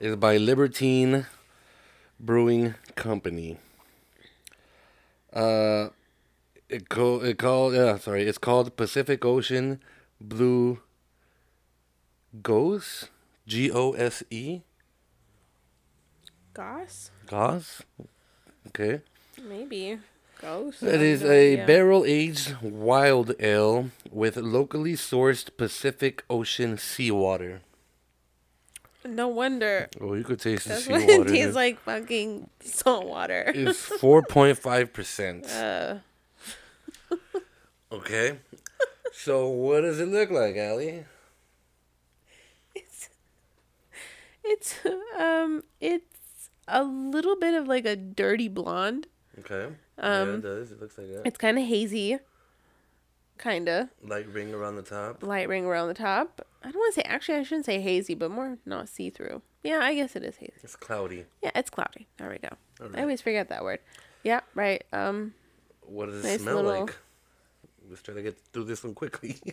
is 0.00 0.16
by 0.16 0.38
Libertine 0.38 1.26
Brewing 2.18 2.74
Company. 2.94 3.58
Uh, 5.32 5.88
it 6.68 6.88
co- 6.88 7.22
it 7.22 7.38
called 7.38 7.74
yeah 7.74 7.98
sorry 7.98 8.26
it's 8.26 8.38
called 8.38 8.76
Pacific 8.76 9.24
Ocean 9.24 9.80
Blue 10.20 10.80
Gose 12.42 13.08
G 13.46 13.70
O 13.70 13.92
S 13.92 14.22
E 14.30 14.60
Goss? 16.52 17.10
Gose 17.26 17.80
okay 18.68 19.00
Maybe. 19.42 19.98
Ghost? 20.40 20.82
it 20.82 21.00
is 21.00 21.22
a 21.24 21.56
barrel 21.64 22.04
aged 22.06 22.56
wild 22.62 23.34
ale 23.40 23.90
with 24.10 24.36
locally 24.36 24.94
sourced 24.94 25.48
Pacific 25.56 26.22
Ocean 26.30 26.76
seawater. 26.78 27.60
No 29.06 29.28
wonder. 29.28 29.88
Oh, 30.00 30.14
you 30.14 30.24
could 30.24 30.40
taste 30.40 30.64
the 30.64 30.70
That's 30.74 30.88
what 30.88 31.00
seawater. 31.02 31.28
it 31.28 31.32
tastes 31.32 31.54
like 31.54 31.78
fucking 31.80 32.48
salt 32.60 33.06
water. 33.06 33.52
It's 33.54 33.78
four 33.78 34.22
point 34.22 34.58
five 34.58 34.92
percent. 34.92 35.46
Uh, 35.50 35.98
Okay. 37.92 38.38
So 39.16 39.48
what 39.48 39.82
does 39.82 40.00
it 40.00 40.08
look 40.08 40.30
like, 40.30 40.56
Allie? 40.56 41.04
it's 42.74 43.08
it's 44.42 44.80
um 45.18 45.62
it's 45.80 46.50
a 46.66 46.82
little 46.82 47.36
bit 47.36 47.54
of 47.54 47.68
like 47.68 47.86
a 47.86 47.94
dirty 47.96 48.48
blonde. 48.48 49.06
Okay. 49.38 49.66
Um, 49.98 50.28
yeah, 50.28 50.34
it 50.34 50.42
does. 50.42 50.72
It 50.72 50.80
looks 50.80 50.98
like 50.98 51.08
that. 51.08 51.22
It's 51.26 51.38
kind 51.38 51.58
of 51.58 51.64
hazy. 51.64 52.18
Kinda 53.38 53.90
Light 54.02 54.28
ring 54.28 54.54
around 54.54 54.76
the 54.76 54.82
top. 54.82 55.22
light 55.22 55.48
ring 55.48 55.64
around 55.64 55.88
the 55.88 55.94
top. 55.94 56.46
I 56.62 56.70
don't 56.70 56.76
want 56.78 56.94
to 56.94 57.00
say 57.00 57.04
actually 57.06 57.38
I 57.38 57.42
shouldn't 57.42 57.66
say 57.66 57.80
hazy, 57.80 58.14
but 58.14 58.30
more 58.30 58.58
not 58.66 58.88
see 58.88 59.10
through. 59.10 59.42
Yeah, 59.62 59.78
I 59.82 59.94
guess 59.94 60.14
it 60.16 60.22
is 60.24 60.36
hazy. 60.36 60.52
It's 60.62 60.76
cloudy. 60.76 61.24
Yeah, 61.42 61.50
it's 61.54 61.70
cloudy. 61.70 62.06
There 62.16 62.30
we 62.30 62.38
go. 62.38 62.48
All 62.80 62.90
I 62.96 63.02
always 63.02 63.20
forget 63.20 63.48
that 63.48 63.62
word. 63.64 63.80
Yeah, 64.22 64.40
right. 64.54 64.84
Um. 64.92 65.34
What 65.86 66.06
does 66.06 66.24
it 66.24 66.28
Nice 66.28 66.40
smell 66.42 66.56
little- 66.62 66.80
like? 66.86 66.96
Let's 67.88 68.02
try 68.02 68.14
to 68.14 68.22
get 68.22 68.38
through 68.52 68.64
this 68.64 68.82
one 68.84 68.94
quickly. 68.94 69.36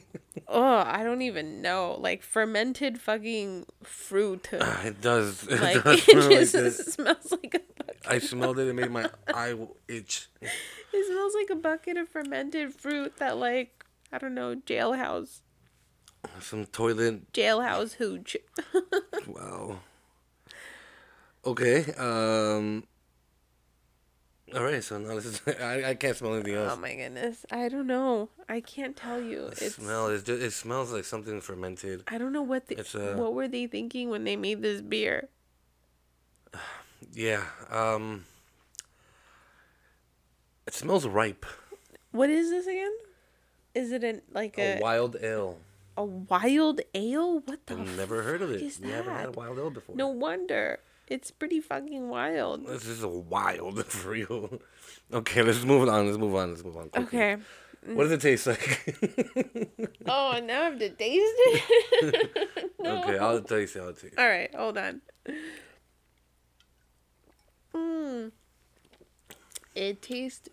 Oh, 0.54 0.84
I 0.86 1.04
don't 1.04 1.22
even 1.22 1.62
know. 1.62 1.96
Like 1.98 2.24
fermented 2.24 3.00
fucking 3.00 3.66
fruit. 3.84 4.50
it 4.52 5.00
does. 5.00 5.48
It 5.50 5.62
Like 5.62 5.84
does 5.84 6.08
it 6.08 6.10
smell 6.10 6.30
like 6.30 6.50
just 6.52 6.92
smells 6.92 7.32
like 7.32 7.54
a 7.56 7.60
bucket. 7.84 7.98
I 8.06 8.20
smelled 8.20 8.60
it. 8.60 8.68
It 8.68 8.74
made 8.76 8.92
my 8.92 9.10
eye 9.34 9.56
itch. 9.88 10.28
It 10.42 11.08
smells 11.08 11.34
like 11.36 11.50
a 11.52 11.56
bucket 11.56 11.96
of 11.96 12.10
fermented 12.10 12.74
fruit 12.74 13.16
that 13.18 13.38
like 13.38 13.86
I 14.12 14.18
don't 14.18 14.36
know 14.36 14.56
jailhouse 14.56 15.40
Some 16.42 16.66
toilet. 16.66 17.32
jailhouse 17.32 17.94
hooch. 17.94 18.36
Wow. 19.28 19.80
Okay. 21.46 21.94
Um. 21.94 22.84
All 24.56 24.64
right. 24.64 24.84
So 24.84 24.98
now 24.98 25.16
this 25.16 25.26
is. 25.26 25.42
I, 25.62 25.90
I 25.92 25.96
can't 25.96 26.16
smell 26.16 26.34
anything 26.36 26.56
else. 26.56 26.74
oh 26.76 26.80
my 26.80 26.94
goodness, 26.96 27.46
I 27.52 27.70
don't 27.70 27.88
know. 27.88 28.30
I 28.50 28.60
can't 28.62 28.96
tell 28.96 29.22
you. 29.22 29.50
The 29.56 29.66
It's 29.66 29.76
smell 29.76 30.08
is 30.08 30.24
just, 30.24 30.42
it 30.42 30.52
smells 30.52 30.92
like 30.92 31.06
something 31.06 31.40
fermented. 31.42 32.04
I 32.08 32.18
don't 32.18 32.34
know 32.34 32.42
what 32.42 32.68
the, 32.68 32.80
It's, 32.80 32.94
uh, 32.96 33.16
what 33.18 33.34
were 33.34 33.48
they 33.48 33.68
thinking 33.68 34.10
when 34.10 34.24
they 34.24 34.36
made 34.36 34.62
this 34.62 34.82
beer. 34.82 35.30
Yeah. 37.14 37.44
Um. 37.70 38.26
It 40.68 40.74
smells 40.74 41.06
ripe. 41.08 41.46
What 42.12 42.30
is 42.30 42.50
this 42.52 42.68
again? 42.68 42.92
Is 43.74 43.92
it 43.92 44.04
an 44.04 44.22
like 44.32 44.58
A 44.58 44.78
a 44.78 44.80
wild 44.80 45.18
ale. 45.22 45.58
a 45.98 46.06
wild 46.06 46.82
ale? 46.94 47.40
What 47.40 47.66
the? 47.66 47.74
I've 47.74 47.98
never 47.98 48.22
heard 48.22 48.42
of 48.42 48.52
it. 48.52 48.62
is 48.62 48.80
We 48.80 48.92
haven't 48.92 49.14
had 49.16 49.30
a 49.30 49.32
wild 49.32 49.58
ale 49.58 49.72
before. 49.72 49.96
No 49.96 50.08
wonder. 50.10 50.80
It's 51.12 51.30
pretty 51.30 51.60
fucking 51.60 52.08
wild. 52.08 52.66
This 52.66 52.88
is 52.88 53.06
wild 53.06 53.86
for 53.94 54.12
real. 54.12 54.62
Okay, 55.12 55.42
let's 55.44 55.62
move 55.66 55.90
on. 55.90 56.06
Let's 56.06 56.18
move 56.18 56.34
on. 56.36 56.52
Let's 56.52 56.64
move 56.64 56.78
on. 56.78 56.88
quickly. 56.90 57.20
Okay. 57.20 57.42
What 57.94 58.04
does 58.04 58.14
it 58.14 58.22
taste 58.22 58.48
like? 58.48 58.98
Oh, 60.08 60.32
and 60.32 60.48
now 60.48 60.62
I 60.62 60.66
have 60.66 60.80
to 60.80 60.90
taste 60.90 61.36
it. 61.38 62.72
no. 62.80 63.04
Okay, 63.04 63.18
I'll 63.18 63.42
taste 63.42 63.76
it. 63.76 63.82
I'll 63.82 63.92
taste. 63.92 64.14
it. 64.14 64.20
All 64.20 64.26
right, 64.28 64.54
hold 64.56 64.78
on. 64.78 65.02
Mm. 67.76 68.32
It 69.76 70.02
tastes. 70.02 70.48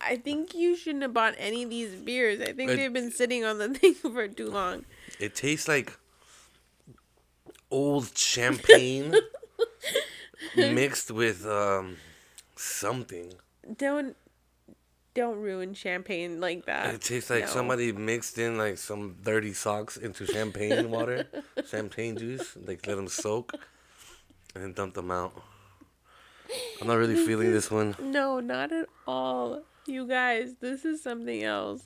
I 0.00 0.16
think 0.16 0.54
you 0.54 0.74
shouldn't 0.74 1.02
have 1.02 1.12
bought 1.12 1.34
any 1.36 1.64
of 1.64 1.70
these 1.70 1.94
beers. 1.94 2.40
I 2.40 2.52
think 2.54 2.70
It- 2.70 2.76
they've 2.76 2.92
been 2.92 3.10
sitting 3.10 3.44
on 3.44 3.58
the 3.58 3.68
thing 3.74 3.92
for 3.94 4.26
too 4.26 4.48
long. 4.50 4.84
It 5.20 5.34
tastes 5.34 5.68
like 5.68 5.92
old 7.70 8.16
champagne 8.16 9.14
mixed 10.56 11.10
with 11.10 11.46
um 11.46 11.96
something. 12.56 13.32
Don't 13.76 14.16
don't 15.14 15.38
ruin 15.40 15.74
champagne 15.74 16.40
like 16.40 16.66
that. 16.66 16.94
It 16.94 17.00
tastes 17.00 17.30
like 17.30 17.44
No. 17.44 17.50
somebody 17.50 17.92
mixed 17.92 18.38
in 18.38 18.56
like 18.56 18.78
some 18.78 19.16
dirty 19.24 19.52
socks 19.52 19.96
into 19.96 20.26
champagne 20.26 20.90
water, 20.96 21.26
champagne 21.68 22.16
juice, 22.16 22.56
like 22.56 22.86
let 22.86 22.96
them 22.96 23.08
soak, 23.08 23.52
and 24.54 24.62
then 24.62 24.72
dump 24.74 24.94
them 24.94 25.10
out. 25.10 25.32
I'm 26.80 26.86
not 26.86 26.94
really 26.94 27.16
feeling 27.26 27.52
this 27.52 27.70
one. 27.70 27.96
No, 28.00 28.40
not 28.40 28.72
at 28.72 28.86
all. 29.06 29.62
You 29.86 30.06
guys, 30.06 30.54
this 30.60 30.84
is 30.84 31.02
something 31.02 31.42
else. 31.42 31.82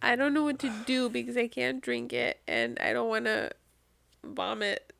I 0.00 0.16
don't 0.16 0.32
know 0.32 0.44
what 0.44 0.58
to 0.60 0.72
do 0.86 1.10
because 1.10 1.36
I 1.36 1.46
can't 1.48 1.82
drink 1.82 2.12
it 2.14 2.40
and 2.48 2.78
I 2.80 2.92
don't 2.94 3.08
want 3.08 3.26
to 3.26 3.50
vomit. 4.24 4.92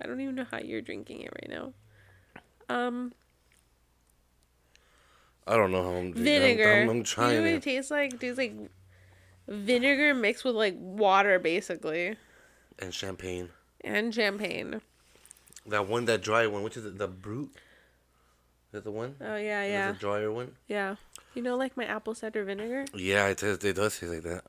I 0.00 0.06
don't 0.06 0.20
even 0.20 0.34
know 0.34 0.46
how 0.50 0.58
you're 0.58 0.80
drinking 0.82 1.20
it 1.22 1.30
right 1.32 1.50
now. 1.50 1.72
Um, 2.68 3.12
I 5.46 5.56
don't 5.56 5.70
know 5.72 5.82
how 5.82 5.90
I'm 5.90 6.12
drinking. 6.12 6.24
vinegar. 6.24 6.72
I'm, 6.72 6.82
I'm, 6.82 6.88
I'm 6.88 6.96
You 6.96 7.02
know 7.02 7.04
trying 7.04 7.42
what 7.42 7.50
it 7.52 7.62
tastes 7.62 7.90
like? 7.90 8.14
It 8.14 8.20
tastes 8.20 8.38
like 8.38 8.54
vinegar 9.46 10.14
mixed 10.14 10.44
with 10.44 10.54
like 10.54 10.74
water, 10.78 11.38
basically, 11.38 12.16
And 12.78 12.94
champagne. 12.94 13.50
and 13.82 14.14
champagne. 14.14 14.80
That 15.66 15.86
one, 15.88 16.04
that 16.06 16.22
dry 16.22 16.46
one, 16.46 16.62
which 16.62 16.76
is 16.76 16.84
it? 16.84 16.98
The 16.98 17.08
Brut? 17.08 17.44
Is 17.46 18.72
that 18.72 18.84
the 18.84 18.90
one? 18.90 19.16
Oh 19.20 19.36
yeah, 19.36 19.64
yeah, 19.64 19.92
the 19.92 19.98
drier 19.98 20.32
one? 20.32 20.52
yeah. 20.66 20.96
You 21.34 21.42
know, 21.42 21.56
like 21.56 21.76
my 21.76 21.84
apple 21.84 22.14
cider 22.14 22.44
vinegar. 22.44 22.84
Yeah, 22.94 23.26
it, 23.28 23.38
tastes, 23.38 23.64
it 23.64 23.74
does 23.76 23.98
taste 23.98 24.12
like 24.12 24.22
that. 24.22 24.44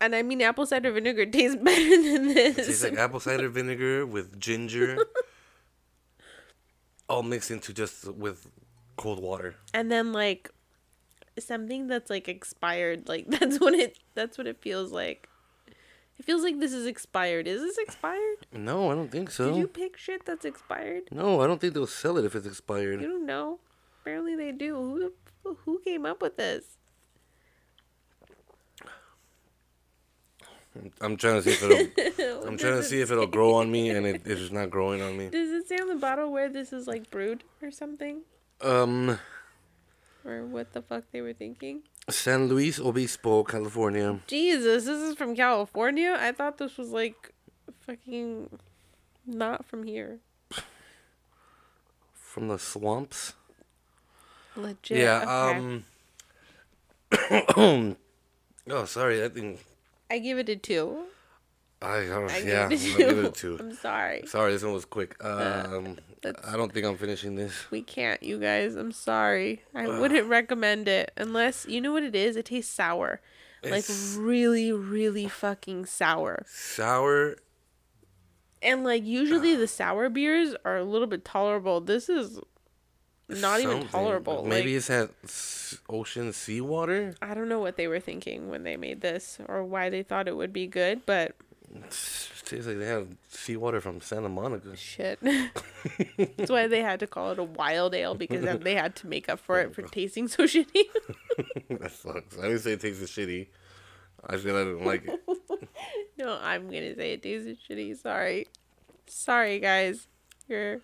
And 0.00 0.14
I 0.14 0.22
mean, 0.22 0.40
apple 0.40 0.64
cider 0.66 0.90
vinegar 0.92 1.26
tastes 1.26 1.56
better 1.62 2.02
than 2.02 2.28
this. 2.28 2.58
It 2.58 2.66
tastes 2.66 2.84
like 2.84 2.96
apple 2.96 3.20
cider 3.20 3.48
vinegar 3.48 4.06
with 4.06 4.38
ginger, 4.40 4.96
all 7.08 7.22
mixed 7.22 7.50
into 7.50 7.72
just 7.72 8.06
with 8.14 8.46
cold 8.96 9.20
water. 9.20 9.54
and 9.74 9.90
then 9.90 10.12
like 10.12 10.50
something 11.38 11.86
that's 11.86 12.10
like 12.10 12.28
expired. 12.28 13.08
Like 13.08 13.26
that's 13.28 13.60
what 13.60 13.74
it. 13.74 13.98
That's 14.14 14.38
what 14.38 14.46
it 14.46 14.60
feels 14.62 14.92
like. 14.92 15.28
It 16.18 16.24
feels 16.26 16.42
like 16.42 16.60
this 16.60 16.72
is 16.74 16.86
expired. 16.86 17.48
Is 17.48 17.62
this 17.62 17.78
expired? 17.78 18.46
No, 18.52 18.90
I 18.90 18.94
don't 18.94 19.10
think 19.10 19.30
so. 19.30 19.52
Did 19.52 19.56
you 19.58 19.66
pick 19.66 19.96
shit 19.96 20.26
that's 20.26 20.44
expired? 20.44 21.04
No, 21.10 21.40
I 21.40 21.46
don't 21.46 21.58
think 21.60 21.72
they'll 21.72 21.86
sell 21.86 22.18
it 22.18 22.26
if 22.26 22.34
it's 22.34 22.46
expired. 22.46 23.00
You 23.00 23.08
don't 23.08 23.24
know. 23.26 23.58
Apparently 24.02 24.36
they 24.36 24.52
do. 24.52 25.12
Who 25.44 25.54
who 25.64 25.78
came 25.80 26.04
up 26.04 26.20
with 26.20 26.36
this? 26.36 26.76
I'm 31.00 31.16
trying 31.16 31.42
to 31.42 31.42
see 31.42 31.50
if 31.50 31.62
it'll. 31.62 32.46
I'm 32.46 32.56
trying 32.56 32.76
to 32.76 32.84
see 32.84 33.00
if 33.00 33.10
it'll 33.10 33.26
grow 33.38 33.54
on 33.54 33.70
me, 33.70 33.90
and 33.90 34.06
it, 34.06 34.22
it's 34.24 34.52
not 34.52 34.70
growing 34.70 35.02
on 35.02 35.16
me. 35.16 35.28
Does 35.28 35.50
it 35.50 35.68
say 35.68 35.76
on 35.76 35.88
the 35.88 35.96
bottle 35.96 36.30
where 36.30 36.48
this 36.48 36.72
is 36.72 36.86
like 36.86 37.10
brewed 37.10 37.42
or 37.60 37.70
something? 37.70 38.22
Um, 38.60 39.18
Or 40.24 40.44
what 40.44 40.72
the 40.72 40.82
fuck 40.82 41.04
they 41.12 41.20
were 41.22 41.32
thinking? 41.32 41.82
San 42.08 42.48
Luis 42.48 42.78
Obispo, 42.78 43.42
California. 43.42 44.20
Jesus, 44.26 44.84
this 44.84 44.98
is 45.00 45.16
from 45.16 45.34
California? 45.34 46.16
I 46.18 46.32
thought 46.32 46.58
this 46.58 46.76
was 46.76 46.90
like 46.90 47.32
fucking 47.86 48.50
not 49.26 49.66
from 49.66 49.84
here. 49.84 50.18
From 52.12 52.48
the 52.48 52.58
swamps. 52.58 53.34
Legit. 54.54 54.98
Yeah. 54.98 55.48
okay. 55.50 55.58
Um. 57.58 57.96
oh, 58.70 58.84
sorry. 58.84 59.24
I 59.24 59.28
think 59.28 59.58
I 60.10 60.18
give 60.18 60.38
it 60.38 60.48
a 60.48 60.56
two. 60.56 61.04
I. 61.82 62.08
Oh, 62.08 62.26
I 62.28 62.38
yeah. 62.38 62.68
give 62.68 62.72
it 62.72 62.82
a 62.82 62.92
two. 62.92 62.98
give 62.98 63.18
it 63.18 63.24
a 63.24 63.30
two. 63.30 63.56
I'm 63.60 63.74
sorry. 63.74 64.24
Sorry, 64.26 64.52
this 64.52 64.62
one 64.62 64.72
was 64.74 64.84
quick. 64.84 65.16
Um, 65.24 65.96
that's- 66.20 66.44
I 66.46 66.56
don't 66.56 66.72
think 66.72 66.84
I'm 66.84 66.96
finishing 66.98 67.36
this. 67.36 67.52
We 67.70 67.80
can't, 67.82 68.22
you 68.22 68.38
guys. 68.38 68.74
I'm 68.76 68.92
sorry. 68.92 69.62
I 69.74 69.86
wouldn't 69.88 70.26
recommend 70.28 70.88
it 70.88 71.12
unless 71.16 71.64
you 71.66 71.80
know 71.80 71.92
what 71.92 72.02
it 72.02 72.14
is. 72.14 72.36
It 72.36 72.46
tastes 72.46 72.74
sour, 72.74 73.20
like 73.64 73.84
really, 74.16 74.72
really 74.72 75.28
fucking 75.28 75.86
sour. 75.86 76.44
sour. 76.46 77.36
And 78.62 78.84
like 78.84 79.04
usually 79.04 79.56
the 79.56 79.66
sour 79.66 80.10
beers 80.10 80.54
are 80.66 80.76
a 80.76 80.84
little 80.84 81.06
bit 81.06 81.24
tolerable. 81.24 81.80
This 81.80 82.10
is 82.10 82.38
not 83.38 83.60
even 83.60 83.86
tolerable. 83.88 84.44
Maybe 84.44 84.70
like, 84.70 84.76
it's 84.78 84.86
that 84.88 85.10
s- 85.24 85.78
ocean 85.88 86.32
seawater. 86.32 87.14
I 87.22 87.34
don't 87.34 87.48
know 87.48 87.60
what 87.60 87.76
they 87.76 87.86
were 87.88 88.00
thinking 88.00 88.48
when 88.50 88.62
they 88.64 88.76
made 88.76 89.00
this 89.00 89.38
or 89.48 89.64
why 89.64 89.90
they 89.90 90.02
thought 90.02 90.28
it 90.28 90.36
would 90.36 90.52
be 90.52 90.66
good, 90.66 91.04
but 91.06 91.34
it 91.74 91.82
Tastes 92.44 92.66
like 92.66 92.78
they 92.78 92.86
have 92.86 93.06
seawater 93.28 93.80
from 93.80 94.00
Santa 94.00 94.28
Monica. 94.28 94.74
shit. 94.76 95.20
That's 95.22 96.50
why 96.50 96.66
they 96.66 96.82
had 96.82 96.98
to 97.00 97.06
call 97.06 97.30
it 97.30 97.38
a 97.38 97.44
wild 97.44 97.94
ale 97.94 98.16
because 98.16 98.42
then 98.42 98.60
they 98.64 98.74
had 98.74 98.96
to 98.96 99.06
make 99.06 99.28
up 99.28 99.38
for 99.38 99.60
it 99.60 99.72
for 99.72 99.82
tasting 99.96 100.26
so 100.26 100.42
shitty. 100.44 100.82
that 101.70 101.92
sucks. 101.92 102.36
I 102.38 102.42
didn't 102.48 102.58
say 102.58 102.72
it 102.72 102.80
tasted 102.80 103.06
shitty. 103.08 103.46
I 104.26 104.36
said 104.36 104.54
I 104.56 104.64
didn't 104.64 104.84
like 104.84 105.06
it. 105.06 105.20
no, 106.18 106.38
I'm 106.42 106.64
gonna 106.66 106.94
say 106.96 107.12
it 107.12 107.22
tasted 107.22 107.56
shitty. 107.68 107.96
Sorry, 107.96 108.48
sorry 109.06 109.60
guys. 109.60 110.08
You're 110.48 110.80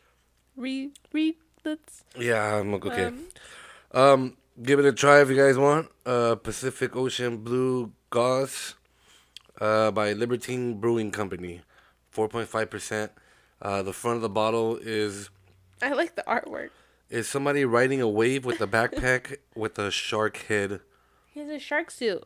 re 0.56 0.92
re. 1.12 1.36
Yeah, 2.18 2.56
I'm 2.60 2.72
okay. 2.74 3.06
um, 3.06 3.26
Um, 3.92 4.36
give 4.62 4.78
it 4.78 4.84
a 4.84 4.92
try 4.92 5.20
if 5.20 5.28
you 5.30 5.36
guys 5.36 5.56
want. 5.58 5.88
Uh, 6.04 6.34
Pacific 6.36 6.94
Ocean 6.96 7.38
Blue 7.38 7.92
Goss, 8.10 8.74
uh, 9.60 9.90
by 9.90 10.12
Libertine 10.12 10.78
Brewing 10.80 11.10
Company, 11.10 11.62
four 12.10 12.28
point 12.28 12.48
five 12.48 12.70
percent. 12.70 13.12
Uh, 13.60 13.82
the 13.82 13.92
front 13.92 14.16
of 14.16 14.22
the 14.22 14.28
bottle 14.28 14.76
is 14.76 15.30
I 15.82 15.92
like 15.92 16.14
the 16.14 16.22
artwork. 16.26 16.70
is 17.10 17.26
somebody 17.28 17.64
riding 17.64 18.00
a 18.00 18.08
wave 18.08 18.44
with 18.44 18.60
a 18.60 18.66
backpack 18.66 19.36
with 19.54 19.78
a 19.78 19.90
shark 19.90 20.36
head. 20.48 20.80
He 21.32 21.40
has 21.40 21.48
a 21.50 21.58
shark 21.58 21.90
suit. 21.90 22.24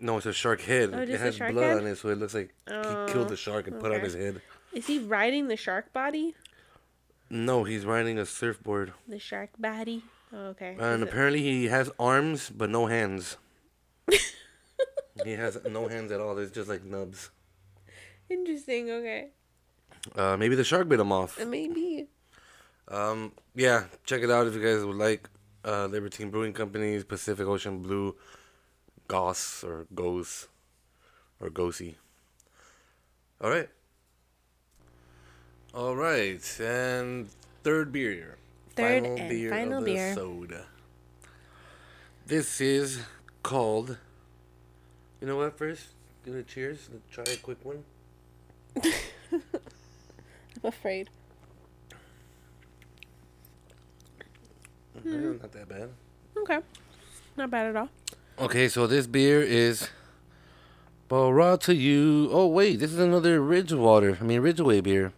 No, 0.00 0.16
it's 0.18 0.26
a 0.26 0.32
shark 0.32 0.60
head. 0.60 0.90
Oh, 0.94 0.98
it 1.00 1.08
has 1.08 1.38
blood 1.38 1.54
head? 1.54 1.76
on 1.78 1.86
it, 1.86 1.96
so 1.96 2.08
it 2.08 2.18
looks 2.18 2.34
like 2.34 2.54
Oh, 2.70 3.06
he 3.06 3.12
killed 3.12 3.28
the 3.28 3.36
shark 3.36 3.66
and 3.66 3.80
put 3.80 3.92
on 3.92 4.00
his 4.00 4.14
head. 4.14 4.40
Is 4.72 4.86
he 4.86 4.98
riding 5.00 5.48
the 5.48 5.56
shark 5.56 5.92
body? 5.92 6.34
No, 7.30 7.64
he's 7.64 7.84
riding 7.84 8.18
a 8.18 8.24
surfboard, 8.26 8.92
The 9.06 9.18
shark 9.18 9.50
body. 9.58 10.02
Oh, 10.32 10.46
okay. 10.56 10.76
and 10.78 11.02
Is 11.02 11.02
it- 11.02 11.08
apparently 11.08 11.42
he 11.42 11.66
has 11.66 11.90
arms 11.98 12.50
but 12.50 12.70
no 12.70 12.86
hands. 12.86 13.36
he 15.24 15.32
has 15.32 15.58
no 15.68 15.88
hands 15.88 16.12
at 16.12 16.20
all. 16.20 16.34
There's 16.34 16.50
just 16.50 16.68
like 16.68 16.84
nubs. 16.84 17.30
Interesting. 18.30 18.90
Okay. 18.90 19.28
Uh, 20.14 20.36
maybe 20.36 20.54
the 20.54 20.64
shark 20.64 20.88
bit 20.88 21.00
him 21.00 21.12
off. 21.12 21.40
Uh, 21.40 21.44
Maybe. 21.46 22.08
Um, 22.88 23.32
yeah, 23.54 23.84
check 24.04 24.22
it 24.22 24.30
out 24.30 24.46
if 24.46 24.54
you 24.54 24.62
guys 24.62 24.84
would 24.84 24.96
like. 24.96 25.28
Uh, 25.64 25.86
Libertine 25.86 26.30
Brewing 26.30 26.52
Company's 26.52 27.04
Pacific 27.04 27.46
Ocean 27.46 27.82
Blue 27.82 28.14
Goss 29.08 29.64
or 29.64 29.86
Goes 29.94 30.48
or 31.40 31.50
Gosi. 31.50 31.96
All 33.40 33.50
right. 33.50 33.68
All 35.78 35.94
right, 35.94 36.42
and 36.60 37.28
third 37.62 37.92
beer. 37.92 38.36
Third 38.74 39.04
and 39.04 39.48
final 39.48 39.78
of 39.78 39.84
beer. 39.84 40.08
the 40.08 40.14
soda. 40.16 40.64
This 42.26 42.60
is 42.60 43.02
called. 43.44 43.96
You 45.20 45.28
know 45.28 45.36
what? 45.36 45.56
First, 45.56 45.90
give 46.24 46.34
it 46.34 46.40
a 46.40 46.42
cheers. 46.42 46.88
Let's 46.92 47.04
try 47.12 47.32
a 47.32 47.36
quick 47.36 47.64
one. 47.64 47.84
I'm 48.82 49.40
afraid. 50.64 51.10
Mm, 55.06 55.40
Not 55.40 55.52
that 55.52 55.68
bad. 55.68 55.90
Okay. 56.38 56.58
Not 57.36 57.52
bad 57.52 57.66
at 57.68 57.76
all. 57.76 57.88
Okay, 58.40 58.68
so 58.68 58.88
this 58.88 59.06
beer 59.06 59.40
is 59.40 59.90
brought 61.06 61.60
to 61.60 61.74
you. 61.76 62.30
Oh 62.32 62.48
wait, 62.48 62.80
this 62.80 62.92
is 62.92 62.98
another 62.98 63.40
Ridgewater. 63.40 64.18
I 64.20 64.24
mean 64.24 64.40
Ridgeway 64.40 64.80
beer. 64.80 65.12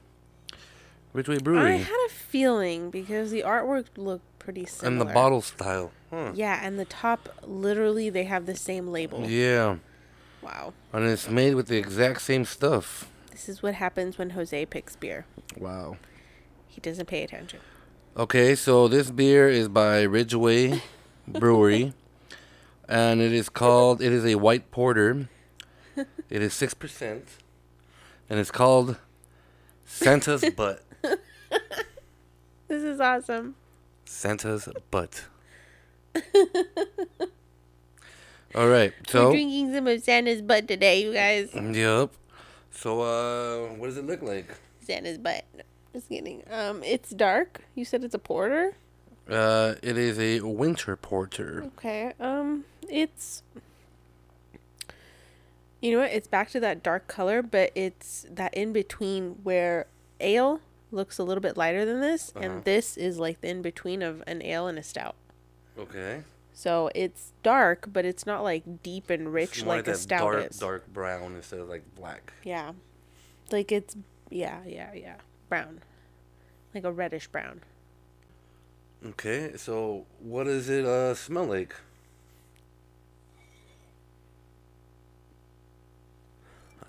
Ridgeway 1.13 1.39
Brewery. 1.39 1.75
I 1.75 1.77
had 1.79 2.07
a 2.07 2.11
feeling 2.11 2.91
because 2.91 3.31
the 3.31 3.43
artwork 3.43 3.87
looked 3.97 4.39
pretty 4.39 4.65
similar. 4.67 4.91
and 4.93 5.01
the 5.01 5.13
bottle 5.13 5.43
style. 5.43 5.91
Huh. 6.11 6.33
Yeah, 6.35 6.61
and 6.63 6.79
the 6.79 6.85
top, 6.85 7.29
literally, 7.45 8.11
they 8.11 8.25
have 8.25 8.47
the 8.47 8.57
same 8.57 8.89
label. 8.89 9.29
Yeah, 9.29 9.77
Wow. 10.43 10.73
and 10.93 11.05
it's 11.05 11.29
made 11.29 11.55
with 11.55 11.67
the 11.69 11.77
exact 11.77 12.23
same 12.23 12.45
stuff. 12.45 13.09
This 13.31 13.49
is 13.49 13.63
what 13.63 13.75
happens 13.75 14.19
when 14.19 14.31
Jose 14.31 14.67
picks 14.67 14.97
beer. 14.97 15.27
Wow. 15.57 15.97
He 16.67 16.81
doesn't 16.81 17.07
pay 17.07 17.23
attention. 17.23 17.61
Okay, 18.17 18.55
so 18.55 18.89
this 18.89 19.11
beer 19.11 19.49
is 19.49 19.69
by 19.69 20.03
Ridgeway 20.03 20.83
Brewery, 21.29 21.93
and 22.89 23.21
it 23.21 23.33
is 23.33 23.49
called. 23.49 24.01
It 24.03 24.13
is 24.13 24.25
a 24.25 24.35
white 24.37 24.71
porter. 24.71 25.29
It 26.31 26.43
is 26.43 26.55
six 26.55 26.75
percent, 26.75 27.25
and 28.29 28.39
it's 28.39 28.51
called 28.53 28.97
Santa's 29.85 30.45
Butt. 30.57 30.83
This 32.71 32.85
is 32.85 33.01
awesome. 33.01 33.57
Santa's 34.05 34.69
butt. 34.93 35.25
All 38.55 38.69
right, 38.69 38.93
so 39.09 39.27
We're 39.27 39.33
drinking 39.33 39.75
some 39.75 39.89
of 39.89 40.01
Santa's 40.05 40.41
butt 40.41 40.69
today, 40.69 41.03
you 41.03 41.13
guys. 41.13 41.51
yep. 41.53 42.11
So 42.71 43.01
uh, 43.01 43.75
what 43.75 43.89
does 43.89 43.97
it 43.97 44.07
look 44.07 44.23
like? 44.23 44.55
Santa's 44.83 45.19
butt. 45.19 45.45
Just 45.93 46.09
kidding. 46.09 46.45
Um, 46.49 46.85
it's 46.85 47.11
dark. 47.11 47.63
You 47.75 47.85
said 47.85 48.05
it's 48.05 48.15
a 48.15 48.21
porter. 48.21 48.77
Uh, 49.29 49.75
it 49.83 49.99
is 49.99 50.21
a 50.21 50.39
winter 50.43 50.95
porter. 50.95 51.65
Okay. 51.77 52.13
Um, 52.21 52.67
it's. 52.89 53.43
You 55.83 55.91
know 55.91 56.03
what? 56.03 56.13
It's 56.13 56.29
back 56.29 56.51
to 56.51 56.61
that 56.61 56.85
dark 56.85 57.09
color, 57.09 57.43
but 57.43 57.73
it's 57.75 58.27
that 58.31 58.55
in 58.55 58.73
between 58.73 59.41
where 59.43 59.87
ale 60.21 60.61
looks 60.91 61.19
a 61.19 61.25
little 61.25 61.41
bit 61.41 61.57
lighter 61.57 61.85
than 61.85 62.01
this, 62.01 62.33
Uh-huh. 62.35 62.45
and 62.45 62.65
this 62.65 62.97
is 62.97 63.19
like 63.19 63.41
the 63.41 63.49
in 63.49 63.63
between 63.63 64.03
of 64.03 64.23
an 64.27 64.43
ale 64.43 64.67
and 64.67 64.79
a 64.79 64.83
stout. 64.83 65.17
Okay. 65.79 66.23
So 66.53 66.91
it's 66.95 67.33
dark, 67.43 67.89
but 67.93 68.05
it's 68.05 68.27
not 68.27 68.43
like 68.43 68.83
deep 68.83 69.09
and 69.09 69.33
rich 69.33 69.65
more 69.65 69.77
like 69.77 69.89
a 69.89 69.95
stout 69.97 70.21
dark, 70.33 70.51
is. 70.51 70.59
dark 70.59 70.93
brown 70.93 71.35
instead 71.37 71.61
of 71.61 71.69
like 71.69 71.85
black. 71.95 72.33
Yeah. 72.45 72.73
Like 73.51 73.73
it's 73.73 73.97
yeah, 74.31 74.61
yeah, 74.67 74.93
yeah. 74.95 75.17
Brown. 75.49 75.81
Like 76.75 76.85
a 76.85 76.93
reddish 76.93 77.29
brown. 77.29 77.63
Okay, 79.05 79.53
so 79.57 80.05
what 80.21 80.45
does 80.45 80.69
it 80.69 80.85
uh, 80.85 81.15
smell 81.15 81.45
like? 81.47 81.75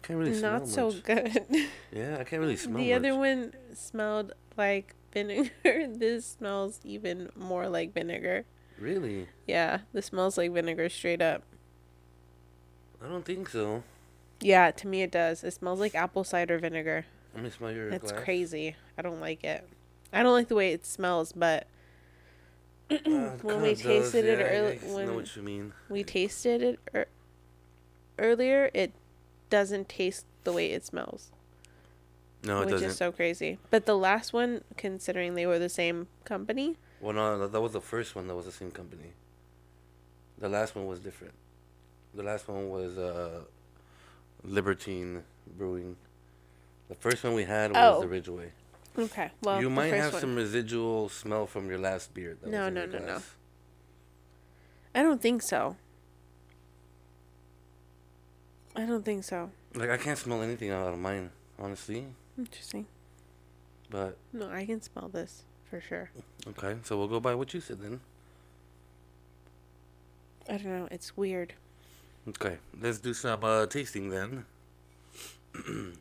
Can't 0.01 0.19
really 0.19 0.33
smell 0.33 0.59
Not 0.59 0.67
so 0.67 0.87
much. 0.87 1.03
good. 1.03 1.45
Yeah, 1.93 2.17
I 2.19 2.23
can't 2.23 2.41
really 2.41 2.55
smell 2.57 2.77
it. 2.81 2.85
the 2.85 2.93
other 2.93 3.09
much. 3.11 3.17
one 3.19 3.53
smelled 3.73 4.33
like 4.57 4.95
vinegar. 5.13 5.51
this 5.63 6.25
smells 6.25 6.79
even 6.83 7.29
more 7.35 7.67
like 7.67 7.93
vinegar. 7.93 8.45
Really? 8.79 9.27
Yeah, 9.47 9.79
this 9.93 10.07
smells 10.07 10.37
like 10.37 10.51
vinegar 10.51 10.89
straight 10.89 11.21
up. 11.21 11.43
I 13.03 13.07
don't 13.07 13.25
think 13.25 13.49
so. 13.49 13.83
Yeah, 14.39 14.71
to 14.71 14.87
me 14.87 15.01
it 15.03 15.11
does. 15.11 15.43
It 15.43 15.51
smells 15.53 15.79
like 15.79 15.93
apple 15.95 16.23
cider 16.23 16.57
vinegar. 16.59 17.05
Let 17.35 17.43
me 17.43 17.49
smell 17.49 17.71
your 17.71 17.89
It's 17.89 18.11
glass. 18.11 18.23
crazy. 18.23 18.75
I 18.97 19.01
don't 19.01 19.19
like 19.21 19.43
it. 19.43 19.67
I 20.13 20.23
don't 20.23 20.33
like 20.33 20.47
the 20.47 20.55
way 20.55 20.71
it 20.73 20.85
smells, 20.85 21.31
but 21.33 21.67
Uh, 22.89 22.95
it 23.05 23.43
when 23.43 23.61
we 23.61 23.69
does, 23.69 23.81
tasted 23.81 24.25
it 24.25 24.39
yeah, 24.39 24.45
I 24.45 24.49
early, 24.49 24.73
guess 24.75 24.83
I 24.83 24.87
know 24.87 24.95
when 24.95 25.15
what 25.15 25.35
you 25.35 25.41
mean. 25.43 25.73
we 25.89 26.03
tasted 26.03 26.61
it 26.61 26.79
er- 26.95 27.07
earlier, 28.19 28.69
it 28.73 28.91
doesn't 29.51 29.87
taste 29.87 30.25
the 30.43 30.51
way 30.51 30.71
it 30.71 30.83
smells, 30.83 31.29
No, 32.43 32.57
it 32.57 32.65
which 32.65 32.69
doesn't. 32.75 32.89
is 32.89 32.97
so 32.97 33.11
crazy. 33.11 33.59
But 33.69 33.85
the 33.85 33.95
last 33.97 34.33
one, 34.33 34.63
considering 34.77 35.35
they 35.35 35.45
were 35.45 35.59
the 35.59 35.69
same 35.69 36.07
company, 36.25 36.77
Well, 36.99 37.13
no, 37.13 37.47
that- 37.47 37.61
was 37.61 37.73
the 37.73 37.81
first 37.81 38.15
one. 38.15 38.27
That 38.27 38.35
was 38.35 38.45
the 38.45 38.51
same 38.51 38.71
company. 38.71 39.11
The 40.39 40.49
last 40.49 40.75
one 40.75 40.87
was 40.87 40.99
different. 40.99 41.33
The 42.15 42.23
last 42.23 42.47
one 42.47 42.69
was 42.69 42.97
uh, 42.97 43.41
Libertine 44.43 45.23
Brewing. 45.57 45.95
The 46.89 46.95
first 46.95 47.23
one 47.23 47.33
we 47.35 47.43
had 47.43 47.71
was 47.71 47.79
Oh. 47.97 48.01
the 48.01 48.07
Ridgeway. 48.07 48.51
okay. 48.97 49.31
Well, 49.43 49.61
you 49.61 49.69
might 49.69 49.93
have 49.93 50.11
one. 50.13 50.21
some 50.21 50.35
residual 50.35 51.09
smell 51.09 51.45
from 51.45 51.69
your 51.69 51.77
last 51.79 52.13
beer. 52.13 52.35
That 52.41 52.49
No, 52.49 52.69
no, 52.69 52.85
no, 52.85 52.99
no. 52.99 53.21
I 54.93 55.03
don't 55.03 55.21
think 55.21 55.41
so. 55.41 55.77
I 58.75 58.85
don't 58.85 59.03
think 59.03 59.23
so. 59.23 59.51
Like 59.75 59.89
I 59.89 59.97
can't 59.97 60.17
smell 60.17 60.41
anything 60.41 60.69
out 60.71 60.87
of 60.93 60.99
mine, 60.99 61.29
honestly. 61.59 62.05
Interesting. 62.37 62.85
But 63.89 64.17
No, 64.31 64.49
I 64.49 64.65
can 64.65 64.81
smell 64.81 65.09
this 65.09 65.43
for 65.69 65.81
sure. 65.81 66.09
okay, 66.47 66.77
so 66.83 66.97
we'll 66.97 67.07
go 67.07 67.19
by 67.19 67.35
what 67.35 67.53
you 67.53 67.59
said 67.59 67.81
then. 67.81 67.99
I 70.49 70.53
don't 70.57 70.65
know. 70.65 70.87
It's 70.91 71.15
weird. 71.15 71.53
Okay, 72.27 72.57
let's 72.81 72.99
do 72.99 73.13
some 73.13 73.43
uh, 73.43 73.65
tasting 73.65 74.09
then. 74.09 74.45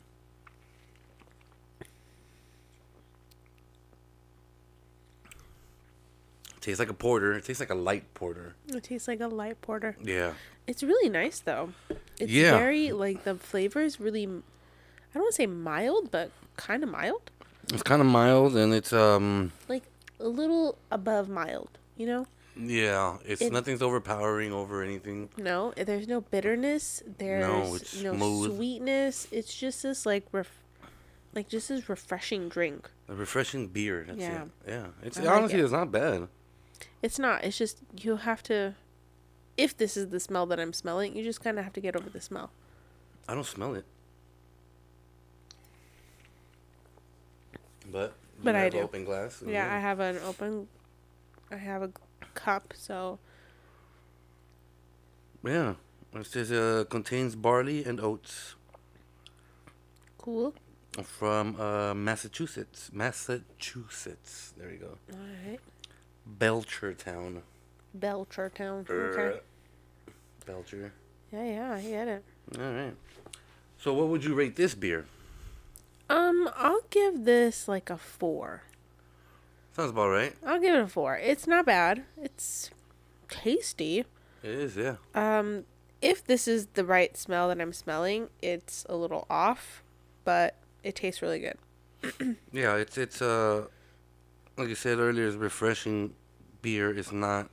Tastes 6.60 6.78
like 6.78 6.90
a 6.90 6.94
porter. 6.94 7.32
It 7.32 7.44
tastes 7.44 7.60
like 7.60 7.70
a 7.70 7.74
light 7.74 8.12
porter. 8.12 8.54
It 8.68 8.82
tastes 8.84 9.08
like 9.08 9.20
a 9.20 9.28
light 9.28 9.60
porter. 9.62 9.96
Yeah. 10.02 10.34
It's 10.70 10.82
really 10.90 11.10
nice 11.10 11.38
though. 11.40 11.72
It's 12.20 12.30
Yeah. 12.30 12.56
very 12.58 12.92
like 12.92 13.24
the 13.24 13.34
flavor 13.34 13.80
is 13.80 13.98
really 13.98 14.24
I 14.24 15.12
don't 15.14 15.22
want 15.24 15.34
to 15.34 15.40
say 15.42 15.46
mild, 15.46 16.10
but 16.10 16.30
kind 16.56 16.82
of 16.84 16.88
mild. 16.90 17.22
It's 17.72 17.82
kind 17.82 18.00
of 18.00 18.06
mild 18.06 18.56
and 18.56 18.72
it's 18.72 18.92
um 18.92 19.50
Like 19.68 19.84
a 20.20 20.28
little 20.28 20.78
above 20.90 21.28
mild, 21.28 21.70
you 21.96 22.06
know? 22.06 22.22
yeah, 22.56 23.18
it's 23.24 23.42
It- 23.42 23.52
nothing's 23.52 23.82
overpowering 23.82 24.52
over 24.52 24.82
anything. 24.82 25.30
No, 25.36 25.72
there's 25.76 26.06
no 26.14 26.20
bitterness. 26.20 27.02
There's 27.18 27.74
it's 27.82 28.02
no 28.02 28.12
sweetness. 28.46 29.26
It's 29.32 29.52
just 29.64 29.82
this 29.82 30.06
like 30.06 30.24
ref- 30.30 30.62
like 31.34 31.48
just 31.48 31.68
this 31.68 31.88
refreshing 31.88 32.48
drink. 32.48 32.90
A 33.08 33.14
refreshing 33.14 33.66
beer. 33.68 34.04
That's 34.06 34.20
Yeah. 34.20 34.42
it. 34.42 34.48
Yeah. 34.74 34.86
It's 35.02 35.18
I 35.18 35.22
like 35.24 35.36
honestly 35.36 35.58
it. 35.60 35.64
it's 35.64 35.72
not 35.80 35.90
bad. 35.90 36.28
It's 37.02 37.18
not. 37.18 37.42
It's 37.44 37.58
just 37.58 37.78
you 38.04 38.16
have 38.28 38.42
to 38.44 38.74
if 39.60 39.76
this 39.76 39.96
is 39.96 40.08
the 40.08 40.20
smell 40.20 40.46
that 40.46 40.58
I'm 40.58 40.72
smelling, 40.72 41.14
you 41.16 41.22
just 41.22 41.42
kind 41.42 41.58
of 41.58 41.64
have 41.64 41.74
to 41.74 41.80
get 41.80 41.94
over 41.94 42.08
the 42.08 42.20
smell. 42.20 42.50
I 43.28 43.34
don't 43.34 43.46
smell 43.46 43.74
it. 43.74 43.84
But 47.90 48.14
But 48.42 48.54
I 48.54 48.60
have 48.64 48.72
do. 48.72 48.80
Open 48.80 49.04
glass. 49.04 49.42
Yeah, 49.46 49.74
I 49.74 49.78
have 49.78 50.00
an 50.00 50.18
open 50.26 50.68
I 51.50 51.56
have 51.56 51.82
a 51.82 51.90
cup, 52.34 52.72
so 52.76 53.18
Yeah. 55.44 55.74
It 56.14 56.26
says 56.26 56.50
uh, 56.50 56.84
contains 56.90 57.36
barley 57.36 57.84
and 57.84 58.00
oats 58.00 58.56
cool. 60.18 60.54
from 61.04 61.60
uh, 61.60 61.94
Massachusetts. 61.94 62.90
Massachusetts. 62.92 64.52
There 64.56 64.70
you 64.72 64.78
go. 64.78 64.98
All 65.12 65.20
right. 65.46 65.60
Belchertown. 66.38 67.42
Belchertown. 67.96 68.90
Okay. 68.90 69.40
Belcher. 70.46 70.92
Yeah, 71.32 71.44
yeah, 71.44 71.74
I 71.74 71.80
get 71.80 72.08
it. 72.08 72.24
All 72.58 72.72
right. 72.72 72.94
So, 73.78 73.94
what 73.94 74.08
would 74.08 74.24
you 74.24 74.34
rate 74.34 74.56
this 74.56 74.74
beer? 74.74 75.06
Um, 76.08 76.50
I'll 76.56 76.82
give 76.90 77.24
this 77.24 77.68
like 77.68 77.88
a 77.88 77.96
four. 77.96 78.62
Sounds 79.76 79.90
about 79.90 80.08
right. 80.08 80.34
I'll 80.44 80.60
give 80.60 80.74
it 80.74 80.80
a 80.80 80.86
four. 80.88 81.16
It's 81.16 81.46
not 81.46 81.64
bad. 81.64 82.02
It's 82.20 82.70
tasty. 83.28 84.00
It 84.42 84.50
is, 84.50 84.76
yeah. 84.76 84.96
Um, 85.14 85.64
if 86.02 86.24
this 86.24 86.48
is 86.48 86.66
the 86.74 86.84
right 86.84 87.16
smell 87.16 87.48
that 87.48 87.60
I'm 87.60 87.72
smelling, 87.72 88.28
it's 88.42 88.84
a 88.88 88.96
little 88.96 89.26
off, 89.30 89.82
but 90.24 90.56
it 90.82 90.96
tastes 90.96 91.22
really 91.22 91.40
good. 91.40 92.36
Yeah, 92.52 92.76
it's 92.76 92.98
it's 92.98 93.22
uh, 93.22 93.66
like 94.56 94.68
you 94.68 94.74
said 94.74 94.98
earlier, 94.98 95.26
it's 95.28 95.36
refreshing 95.36 96.14
beer. 96.62 96.90
It's 96.90 97.12
not. 97.12 97.50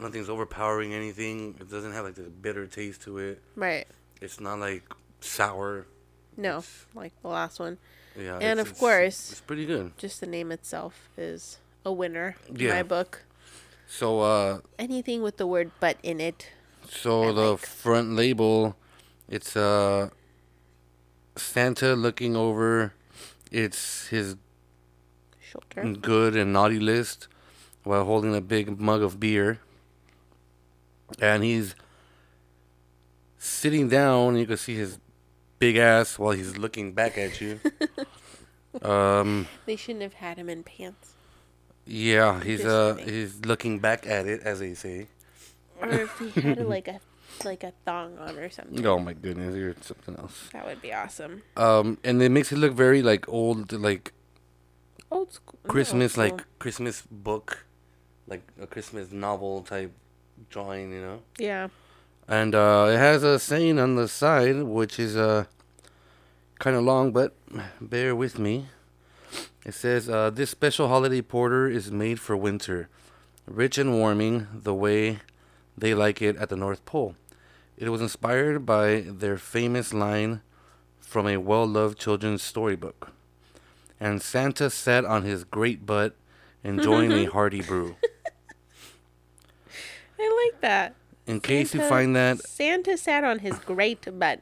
Nothing's 0.00 0.30
overpowering 0.30 0.94
anything. 0.94 1.54
It 1.60 1.70
doesn't 1.70 1.92
have 1.92 2.04
like 2.04 2.14
this 2.14 2.28
bitter 2.28 2.66
taste 2.66 3.02
to 3.02 3.18
it. 3.18 3.42
Right. 3.54 3.86
It's 4.20 4.40
not 4.40 4.58
like 4.58 4.82
sour. 5.20 5.86
No, 6.36 6.58
It's- 6.58 6.86
like 6.94 7.12
the 7.22 7.28
last 7.28 7.60
one. 7.60 7.78
Yeah. 8.18 8.38
And 8.40 8.58
of 8.60 8.76
course- 8.78 9.30
it's 9.32 9.40
pretty 9.40 9.66
good. 9.66 9.92
Just 9.98 10.20
the 10.20 10.26
name 10.26 10.50
itself 10.52 11.08
is 11.16 11.58
a 11.84 11.92
winner 11.92 12.36
in 12.48 12.56
Yeah. 12.56 12.74
my 12.74 12.82
book. 12.82 13.22
So 13.88 14.20
uh, 14.20 14.60
Anything 14.78 15.20
with 15.22 15.36
the 15.36 15.46
word 15.46 15.70
"but" 15.80 15.96
in 16.02 16.20
it. 16.20 16.48
so 16.88 17.30
I 17.30 17.32
the 17.32 17.50
like. 17.52 17.66
front 17.66 18.14
label, 18.16 18.76
it's 19.28 19.56
uh, 19.56 20.10
Santa 21.36 21.94
looking 21.94 22.36
over, 22.36 22.92
it's 23.50 24.06
his 24.08 24.36
Shoulder. 25.40 25.98
good 26.00 26.36
and 26.36 26.52
naughty 26.52 26.78
list 26.78 27.26
while 27.82 28.04
holding 28.04 28.34
a 28.34 28.40
big 28.40 28.78
mug 28.80 29.02
of 29.02 29.18
beer. 29.18 29.58
And 31.20 31.42
he's 31.42 31.74
sitting 33.38 33.88
down, 33.88 34.36
you 34.36 34.46
can 34.46 34.56
see 34.56 34.74
his 34.74 34.98
big 35.58 35.76
ass 35.76 36.18
while 36.18 36.32
he's 36.32 36.56
looking 36.56 36.92
back 36.92 37.18
at 37.18 37.40
you. 37.40 37.60
um, 38.82 39.46
They 39.66 39.76
shouldn't 39.76 40.02
have 40.02 40.14
had 40.14 40.36
him 40.38 40.48
in 40.48 40.62
pants. 40.62 41.14
yeah, 41.86 42.40
he's 42.42 42.64
uh 42.64 42.94
he's 42.96 43.40
looking 43.44 43.78
back 43.80 44.06
at 44.06 44.26
it 44.26 44.42
as 44.42 44.60
they 44.60 44.74
say. 44.74 45.08
Or 45.80 45.88
if 45.88 46.18
he 46.18 46.28
had 46.40 46.64
like 46.76 46.88
a 46.88 47.00
like 47.44 47.64
a 47.64 47.72
thong 47.84 48.18
on 48.18 48.36
or 48.36 48.50
something. 48.50 48.84
Oh 48.86 48.98
my 48.98 49.14
goodness, 49.14 49.56
you're 49.56 49.74
something 49.80 50.16
else. 50.16 50.48
That 50.52 50.66
would 50.66 50.82
be 50.82 50.92
awesome. 50.92 51.42
Um, 51.56 51.98
and 52.04 52.20
it 52.22 52.28
makes 52.30 52.52
it 52.52 52.56
look 52.56 52.72
very 52.74 53.02
like 53.02 53.28
old, 53.28 53.72
like 53.72 54.12
Old 55.10 55.32
school. 55.32 55.58
not 55.64 55.68
old 55.68 55.72
Christmas, 55.72 56.12
school. 56.12 56.24
like 56.24 56.44
Christmas 56.58 57.02
book, 57.10 57.64
like 58.26 58.42
a 58.60 58.66
Christmas 58.66 59.10
novel 59.10 59.62
type 59.62 59.92
drawing, 60.48 60.92
you 60.92 61.00
know. 61.00 61.20
Yeah. 61.38 61.68
And 62.26 62.54
uh, 62.54 62.88
it 62.90 62.98
has 62.98 63.22
a 63.22 63.38
saying 63.38 63.78
on 63.78 63.96
the 63.96 64.08
side, 64.08 64.62
which 64.62 64.98
is 64.98 65.16
uh, 65.16 65.44
kind 66.58 66.76
of 66.76 66.84
long, 66.84 67.12
but 67.12 67.34
bear 67.80 68.14
with 68.14 68.38
me. 68.38 68.66
It 69.64 69.74
says, 69.74 70.08
uh, 70.08 70.30
This 70.30 70.50
special 70.50 70.88
holiday 70.88 71.22
porter 71.22 71.68
is 71.68 71.90
made 71.90 72.20
for 72.20 72.36
winter, 72.36 72.88
rich 73.46 73.78
and 73.78 73.92
warming 73.92 74.46
the 74.52 74.74
way 74.74 75.20
they 75.76 75.94
like 75.94 76.22
it 76.22 76.36
at 76.36 76.48
the 76.48 76.56
North 76.56 76.84
Pole. 76.84 77.14
It 77.76 77.88
was 77.88 78.00
inspired 78.00 78.64
by 78.64 79.00
their 79.06 79.38
famous 79.38 79.92
line 79.92 80.42
from 81.00 81.26
a 81.26 81.38
well 81.38 81.66
loved 81.66 81.98
children's 81.98 82.42
storybook. 82.42 83.10
And 83.98 84.22
Santa 84.22 84.70
sat 84.70 85.04
on 85.04 85.24
his 85.24 85.44
great 85.44 85.84
butt 85.84 86.14
enjoying 86.62 87.12
a 87.12 87.24
hearty 87.32 87.62
brew. 87.62 87.96
I 90.40 90.50
like 90.52 90.60
that. 90.62 90.94
In 91.26 91.40
case 91.40 91.74
you 91.74 91.82
find 91.82 92.16
that 92.16 92.40
Santa 92.40 92.96
sat 92.96 93.24
on 93.24 93.40
his 93.40 93.58
great 93.58 94.06
butt. 94.18 94.40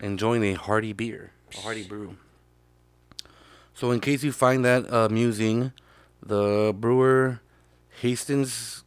enjoying 0.00 0.44
a 0.44 0.52
hearty 0.54 0.92
beer, 0.92 1.32
a 1.56 1.60
hearty 1.60 1.84
brew. 1.84 2.16
So, 3.74 3.90
in 3.90 4.00
case 4.00 4.22
you 4.22 4.32
find 4.32 4.64
that 4.64 4.86
amusing, 4.92 5.72
the 6.22 6.74
brewer 6.78 7.40
hastens. 8.00 8.84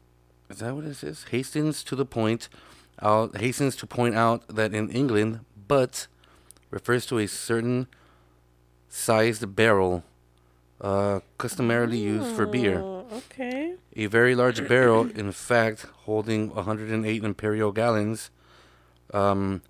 Is 0.49 0.59
that 0.59 0.73
what 0.75 0.85
it 0.85 0.95
says? 0.95 1.25
Hastens 1.31 1.83
to 1.83 1.95
the 1.95 2.05
point. 2.05 2.49
Out 3.01 3.37
hastens 3.37 3.75
to 3.77 3.87
point 3.87 4.15
out 4.15 4.47
that 4.47 4.73
in 4.73 4.89
England, 4.89 5.41
but 5.67 6.07
refers 6.71 7.05
to 7.07 7.19
a 7.19 7.27
certain 7.27 7.87
sized 8.89 9.55
barrel 9.55 10.03
uh, 10.81 11.19
customarily 11.37 11.97
used 11.97 12.35
for 12.35 12.45
beer. 12.47 12.96
Okay. 13.11 13.75
A 13.95 14.05
very 14.07 14.35
large 14.35 14.67
barrel, 14.67 15.09
in 15.09 15.31
fact, 15.31 15.85
holding 16.05 16.53
108 16.53 17.23
imperial 17.23 17.71
gallons. 17.71 18.29
Um, 19.13 19.61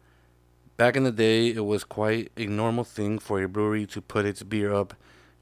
back 0.77 0.95
in 0.95 1.03
the 1.03 1.11
day, 1.11 1.47
it 1.49 1.65
was 1.65 1.83
quite 1.83 2.31
a 2.37 2.45
normal 2.47 2.83
thing 2.83 3.19
for 3.19 3.41
a 3.41 3.47
brewery 3.47 3.85
to 3.87 4.01
put 4.01 4.25
its 4.25 4.43
beer 4.43 4.73
up 4.73 4.93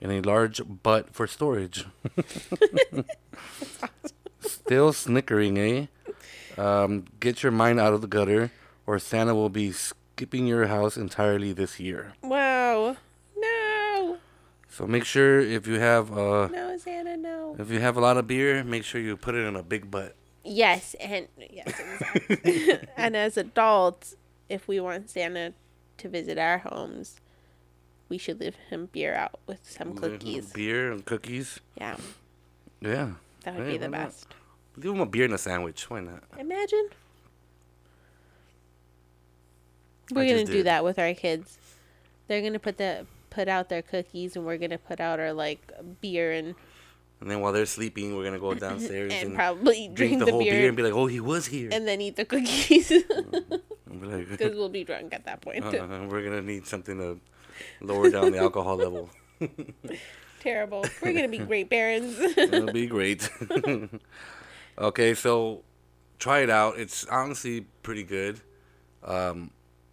in 0.02 0.12
a 0.12 0.22
large 0.22 0.62
butt 0.84 1.14
for 1.14 1.28
storage. 1.28 1.86
Still 4.42 4.94
snickering, 4.94 5.58
eh? 5.58 5.86
Um, 6.58 7.06
get 7.20 7.44
your 7.44 7.52
mind 7.52 7.80
out 7.80 7.94
of 7.94 8.02
the 8.02 8.08
gutter, 8.08 8.52
or 8.86 9.00
Santa 9.00 9.34
will 9.34 9.50
be 9.50 9.72
skipping 9.72 10.48
your 10.48 10.68
house 10.68 10.98
entirely 10.98 11.54
this 11.54 11.80
year. 11.80 12.14
Wow. 12.22 12.98
No. 13.36 14.18
So 14.70 14.86
make 14.86 15.06
sure 15.06 15.40
if 15.40 15.68
you 15.68 15.80
have 15.80 16.12
uh, 16.12 16.48
No, 16.48 16.78
Santa, 16.78 17.04
no. 17.05 17.05
If 17.58 17.70
you 17.72 17.80
have 17.80 17.98
a 17.98 18.02
lot 18.02 18.18
of 18.18 18.28
beer, 18.28 18.64
make 18.64 18.84
sure 18.84 19.00
you 19.02 19.16
put 19.18 19.36
it 19.36 19.46
in 19.46 19.56
a 19.56 19.64
big 19.64 19.90
butt. 19.92 20.16
Yes, 20.44 20.96
and 21.00 21.28
yes, 21.38 21.80
exactly. 21.80 22.80
and 22.98 23.16
as 23.16 23.36
adults, 23.38 24.16
if 24.50 24.68
we 24.68 24.80
want 24.80 25.10
Santa 25.10 25.54
to 25.98 26.10
visit 26.10 26.38
our 26.38 26.60
homes, 26.60 27.20
we 28.10 28.18
should 28.20 28.40
leave 28.40 28.56
him 28.70 28.90
beer 28.92 29.16
out 29.16 29.40
with 29.48 29.68
some 29.70 29.96
cookies. 29.96 30.54
Beer 30.54 30.92
and 30.92 31.04
cookies. 31.04 31.60
Yeah, 31.76 31.98
Yeah. 32.80 33.14
that 33.44 33.56
would 33.56 33.66
Hey, 33.66 33.72
be 33.74 33.78
the 33.80 33.86
why 33.90 33.98
not? 33.98 34.06
best. 34.08 34.28
Leave 34.78 34.94
him 34.94 35.00
a 35.02 35.06
beer 35.08 35.26
and 35.26 35.34
a 35.34 35.38
sandwich. 35.40 35.90
Why 35.90 36.02
not? 36.02 36.24
Imagine. 36.38 36.90
We're 40.12 40.28
gonna 40.28 40.46
do 40.46 40.54
did. 40.54 40.66
that 40.68 40.84
with 40.84 41.00
our 41.00 41.14
kids. 41.14 41.58
They're 42.28 42.42
gonna 42.42 42.60
put 42.60 42.78
the 42.78 43.08
put 43.30 43.48
out 43.48 43.70
their 43.70 43.82
cookies, 43.82 44.36
and 44.36 44.46
we're 44.46 44.58
gonna 44.58 44.78
put 44.78 45.00
out 45.00 45.20
our 45.20 45.34
like 45.34 45.72
beer 46.02 46.32
and 46.32 46.56
And 47.22 47.32
then 47.32 47.40
while 47.40 47.54
they're 47.54 47.66
sleeping, 47.66 48.16
we're 48.16 48.24
gonna 48.24 48.40
go 48.40 48.54
downstairs 48.54 49.14
and 49.16 49.28
and, 49.28 49.36
probably 49.36 49.88
drink 49.88 49.96
drink 49.96 50.20
the, 50.20 50.26
the, 50.26 50.32
whole 50.32 50.42
beer. 50.42 50.52
beer, 50.52 50.68
and 50.68 50.78
be 50.78 50.84
like, 50.84 50.94
"Oh, 50.94 51.08
he 51.08 51.20
was 51.20 51.46
here." 51.48 51.70
and 51.72 51.88
then 51.88 52.02
eat 52.02 52.16
the 52.16 52.26
cookies 52.26 52.92
And 53.88 54.02
be 54.02 54.08
like, 54.08 54.30
because 54.30 54.56
we'll 54.56 54.70
be 54.70 54.84
drunk 54.84 55.14
at 55.14 55.26
that 55.26 55.42
point. 55.42 55.64
uh, 55.64 56.06
we're 56.10 56.24
gonna 56.24 56.42
need 56.42 56.68
something 56.68 56.98
to 56.98 57.20
lower 57.82 58.10
down 58.10 58.32
the 58.32 58.40
alcohol 58.40 58.76
level. 58.76 59.10
Terrible. 60.42 60.86
We're 61.02 61.14
gonna 61.14 61.28
be 61.28 61.40
great 61.40 61.70
parents. 61.70 62.20
It'll 62.20 62.72
be 62.72 62.88
great. 62.88 63.30
okay, 64.78 65.14
so 65.14 65.64
try 66.20 66.40
it 66.40 66.50
out. 66.50 66.78
It's 66.78 67.06
honestly 67.06 67.66
pretty 67.82 68.04
good. 68.04 68.42
Um, 69.04 69.52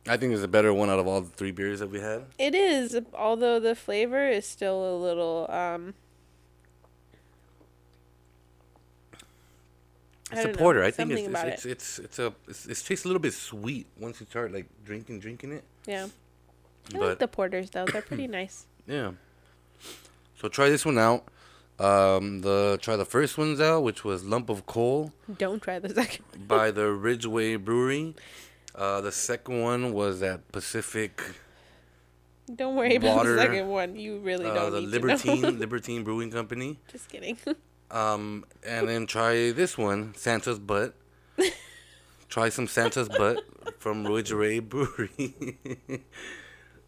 I 0.09 0.17
think 0.17 0.33
it's 0.33 0.43
a 0.43 0.49
better 0.49 0.75
one 0.75 0.91
out 0.91 0.99
of 0.99 1.07
all 1.07 1.21
the 1.21 1.31
three 1.31 1.53
beers 1.53 1.79
that 1.79 1.91
we 1.91 2.01
had. 2.01 2.25
It 2.39 2.55
is, 2.55 2.99
although 3.15 3.61
the 3.61 3.77
flavor 3.77 4.29
is 4.29 4.47
still 4.47 4.95
a 4.95 4.97
little 4.99 5.47
um 5.51 5.95
I 10.33 10.37
It's 10.37 10.41
a 10.41 10.45
don't 10.49 10.53
know, 10.57 10.59
porter. 10.59 10.83
I 10.83 10.91
think 10.91 11.11
it's 11.13 11.29
about 11.29 11.49
it's, 11.49 11.65
it's 11.67 11.99
it's 11.99 12.19
a 12.19 12.33
it's, 12.49 12.67
it 12.67 12.77
tastes 12.87 13.05
a 13.05 13.09
little 13.09 13.21
bit 13.21 13.35
sweet 13.35 13.87
once 13.99 14.21
you 14.21 14.27
start 14.27 14.53
like 14.53 14.67
drinking 14.85 15.21
drinking 15.21 15.53
it. 15.53 15.65
Yeah. 15.87 16.07
I 16.95 16.99
But 16.99 17.01
like 17.09 17.19
the 17.19 17.29
porters 17.29 17.71
though. 17.71 17.85
They're 17.85 18.03
pretty 18.03 18.27
nice. 18.41 18.67
yeah. 18.87 19.13
So 20.41 20.49
try 20.49 20.69
this 20.69 20.85
one 20.85 20.99
out. 20.99 21.25
Um, 21.79 22.41
the 22.43 22.79
try 22.83 22.97
the 22.97 23.05
first 23.05 23.39
ones 23.39 23.61
out, 23.61 23.83
which 23.83 24.05
was 24.05 24.25
Lump 24.25 24.49
of 24.51 24.67
Coal 24.67 25.13
Don't 25.39 25.61
try 25.63 25.79
the 25.79 25.89
second. 25.95 26.25
by 26.49 26.71
the 26.71 26.91
Ridgeway 26.93 27.57
Brewery. 27.57 28.15
Uh, 28.75 29.01
the 29.01 29.13
second 29.13 29.61
one 29.63 29.93
was 29.93 30.23
at 30.23 30.51
Pacific, 30.53 31.21
Don't 32.55 32.75
worry 32.77 32.97
about 32.97 33.25
the 33.25 33.37
second 33.37 33.69
one. 33.69 33.97
You 33.97 34.19
really 34.19 34.47
uh, 34.47 34.55
don't 34.55 34.73
the 34.73 34.81
need 34.81 34.89
Libertine. 34.91 35.59
Libertine 35.65 36.05
Brewing 36.05 36.31
Company. 36.31 36.79
Just 36.91 37.09
kidding. 37.09 37.37
Um, 37.93 38.45
and 38.67 38.89
then 38.89 39.07
try 39.07 39.53
this 39.53 39.77
one, 39.77 40.15
Santa's 40.17 40.59
Butt. 40.59 40.95
try 42.29 42.49
some 42.49 42.67
Santa's 42.67 43.09
Butt 43.09 43.45
from 43.79 44.07
Ridgeway 44.07 44.61
Brewery. 44.61 45.59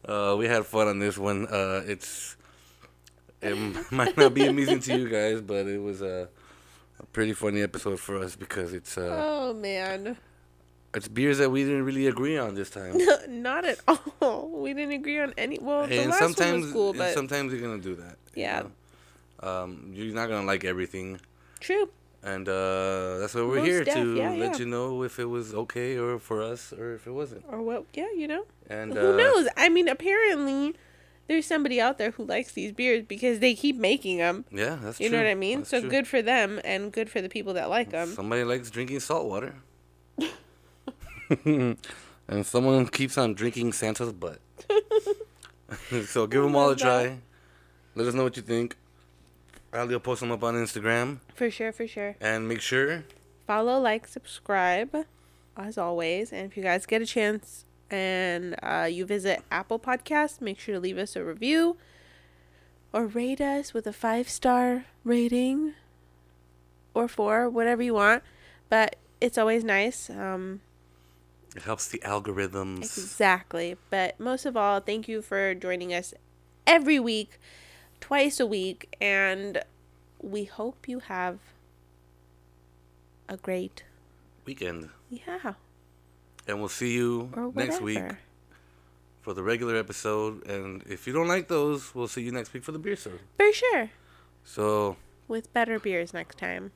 uh, 0.08 0.34
we 0.38 0.46
had 0.46 0.64
fun 0.66 0.88
on 0.88 0.98
this 0.98 1.18
one. 1.18 1.46
Uh, 1.46 1.82
it's 1.86 2.36
it 3.42 3.54
might 3.92 4.16
not 4.16 4.32
be 4.32 4.46
amusing 4.46 4.80
to 4.80 4.96
you 4.98 5.08
guys, 5.10 5.42
but 5.42 5.66
it 5.66 5.78
was 5.82 6.00
a, 6.00 6.28
a 6.98 7.06
pretty 7.12 7.34
funny 7.34 7.60
episode 7.60 8.00
for 8.00 8.16
us 8.18 8.34
because 8.34 8.72
it's 8.72 8.96
uh, 8.96 9.22
oh 9.22 9.52
man. 9.52 10.16
it's 10.94 11.08
beers 11.08 11.36
that 11.36 11.50
we 11.50 11.64
didn't 11.64 11.84
really 11.84 12.06
agree 12.06 12.38
on 12.38 12.54
this 12.54 12.70
time. 12.70 12.96
Not 13.28 13.66
at 13.66 13.78
all. 14.22 14.48
We 14.50 14.72
didn't 14.72 14.92
agree 14.94 15.18
on 15.20 15.34
any 15.36 15.58
well 15.60 15.86
the 15.86 15.98
and 16.00 16.10
last 16.10 16.20
one 16.22 16.34
sometimes, 16.34 16.64
was 16.64 16.72
cool, 16.72 16.88
and 16.90 16.98
but 16.98 17.12
sometimes 17.12 17.52
you're 17.52 17.60
gonna 17.60 17.82
do 17.82 17.94
that. 17.96 18.16
you 18.34 18.42
Yeah. 18.44 18.60
know? 18.62 18.70
Um, 19.44 19.90
you're 19.92 20.14
not 20.14 20.28
gonna 20.28 20.46
like 20.46 20.64
everything. 20.64 21.20
true. 21.60 21.88
And 22.22 22.48
uh, 22.48 23.18
that's 23.18 23.34
why 23.34 23.42
we're 23.42 23.56
Most 23.56 23.66
here 23.66 23.84
def, 23.84 23.94
to 23.96 24.14
yeah, 24.16 24.30
let 24.30 24.52
yeah. 24.52 24.56
you 24.56 24.64
know 24.64 25.02
if 25.02 25.18
it 25.18 25.26
was 25.26 25.52
okay 25.52 25.98
or 25.98 26.18
for 26.18 26.42
us 26.42 26.72
or 26.72 26.94
if 26.94 27.06
it 27.06 27.10
wasn't. 27.10 27.44
Or 27.46 27.60
what 27.60 27.84
yeah, 27.92 28.10
you 28.16 28.26
know. 28.26 28.46
And 28.70 28.94
Who 28.94 29.12
uh, 29.12 29.16
knows? 29.16 29.46
I 29.58 29.68
mean, 29.68 29.88
apparently, 29.88 30.74
there's 31.28 31.44
somebody 31.44 31.82
out 31.82 31.98
there 31.98 32.12
who 32.12 32.24
likes 32.24 32.52
these 32.52 32.72
beers 32.72 33.04
because 33.06 33.40
they 33.40 33.54
keep 33.54 33.76
making 33.76 34.18
them. 34.18 34.46
Yeah, 34.50 34.78
that's 34.80 34.98
You 35.00 35.10
true. 35.10 35.18
know 35.18 35.24
what 35.24 35.30
I 35.30 35.34
mean? 35.34 35.58
That's 35.58 35.70
so 35.70 35.80
true. 35.80 35.90
good 35.90 36.08
for 36.08 36.22
them 36.22 36.62
and 36.64 36.90
good 36.90 37.10
for 37.10 37.20
the 37.20 37.28
people 37.28 37.52
that 37.54 37.68
like 37.68 37.90
them. 37.90 38.08
Somebody 38.08 38.44
likes 38.44 38.70
drinking 38.70 39.00
salt 39.00 39.26
water. 39.26 39.56
and 41.44 41.76
someone 42.46 42.86
keeps 42.86 43.18
on 43.18 43.34
drinking 43.34 43.72
Santa's 43.74 44.12
butt. 44.12 44.38
so 46.06 46.26
give 46.26 46.42
them 46.42 46.56
all 46.56 46.70
a 46.70 46.76
try. 46.76 47.18
Let 47.94 48.06
us 48.06 48.14
know 48.14 48.24
what 48.24 48.36
you 48.36 48.42
think. 48.42 48.76
Will 49.74 50.00
post 50.00 50.20
them 50.20 50.30
up 50.30 50.42
on 50.44 50.54
Instagram. 50.54 51.18
For 51.34 51.50
sure, 51.50 51.72
for 51.72 51.86
sure. 51.86 52.16
And 52.20 52.48
make 52.48 52.60
sure 52.60 53.04
Follow, 53.46 53.78
like, 53.78 54.06
subscribe, 54.06 55.04
as 55.56 55.76
always. 55.76 56.32
And 56.32 56.50
if 56.50 56.56
you 56.56 56.62
guys 56.62 56.86
get 56.86 57.02
a 57.02 57.06
chance 57.06 57.66
and 57.90 58.56
uh, 58.62 58.88
you 58.90 59.04
visit 59.04 59.42
Apple 59.50 59.78
Podcasts, 59.78 60.40
make 60.40 60.58
sure 60.58 60.74
to 60.76 60.80
leave 60.80 60.96
us 60.96 61.14
a 61.16 61.24
review 61.24 61.76
or 62.92 63.06
rate 63.06 63.40
us 63.40 63.74
with 63.74 63.86
a 63.86 63.92
five 63.92 64.28
star 64.28 64.86
rating 65.02 65.74
or 66.94 67.08
four, 67.08 67.50
whatever 67.50 67.82
you 67.82 67.94
want. 67.94 68.22
But 68.70 68.96
it's 69.20 69.36
always 69.36 69.64
nice. 69.64 70.08
Um, 70.08 70.60
it 71.54 71.62
helps 71.62 71.88
the 71.88 71.98
algorithms. 71.98 72.82
Exactly. 72.82 73.76
But 73.90 74.18
most 74.18 74.46
of 74.46 74.56
all, 74.56 74.80
thank 74.80 75.08
you 75.08 75.20
for 75.20 75.54
joining 75.54 75.92
us 75.92 76.14
every 76.66 76.98
week, 76.98 77.38
twice 78.04 78.38
a 78.38 78.46
week, 78.46 78.94
and 79.00 79.62
we 80.20 80.44
hope 80.44 80.86
you 80.88 80.98
have 81.00 81.38
a 83.28 83.36
great 83.38 83.84
Weekend. 84.44 84.90
yeah 85.08 85.54
And 86.46 86.60
we'll 86.60 86.68
see 86.68 86.92
you 86.92 87.30
next 87.54 87.80
week 87.80 88.04
for 89.22 89.32
the 89.32 89.42
regular 89.42 89.76
episode. 89.76 90.46
And 90.46 90.82
if 90.86 91.06
you 91.06 91.12
don't 91.14 91.28
like 91.28 91.48
those, 91.48 91.94
we'll 91.94 92.08
see 92.08 92.20
you 92.22 92.30
next 92.32 92.52
week 92.52 92.62
for 92.62 92.72
the 92.72 92.78
beer 92.78 92.96
show. 92.96 93.12
For 93.38 93.50
sure. 93.52 93.90
So 94.44 94.96
With 95.28 95.50
better 95.54 95.78
beers 95.78 96.12
next 96.12 96.36
time. 96.36 96.72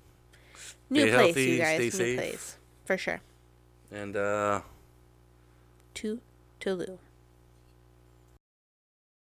New 0.89 1.03
place, 1.03 1.15
healthy, 1.15 1.45
you 1.45 1.59
guys. 1.59 1.75
stay 1.77 1.85
New 1.85 1.91
safe. 1.91 2.17
place. 2.19 2.57
For 2.87 2.97
sure. 2.97 3.21
and 3.93 4.17
uh 4.17 4.63
To 6.01 6.21
Tulu. 6.61 6.97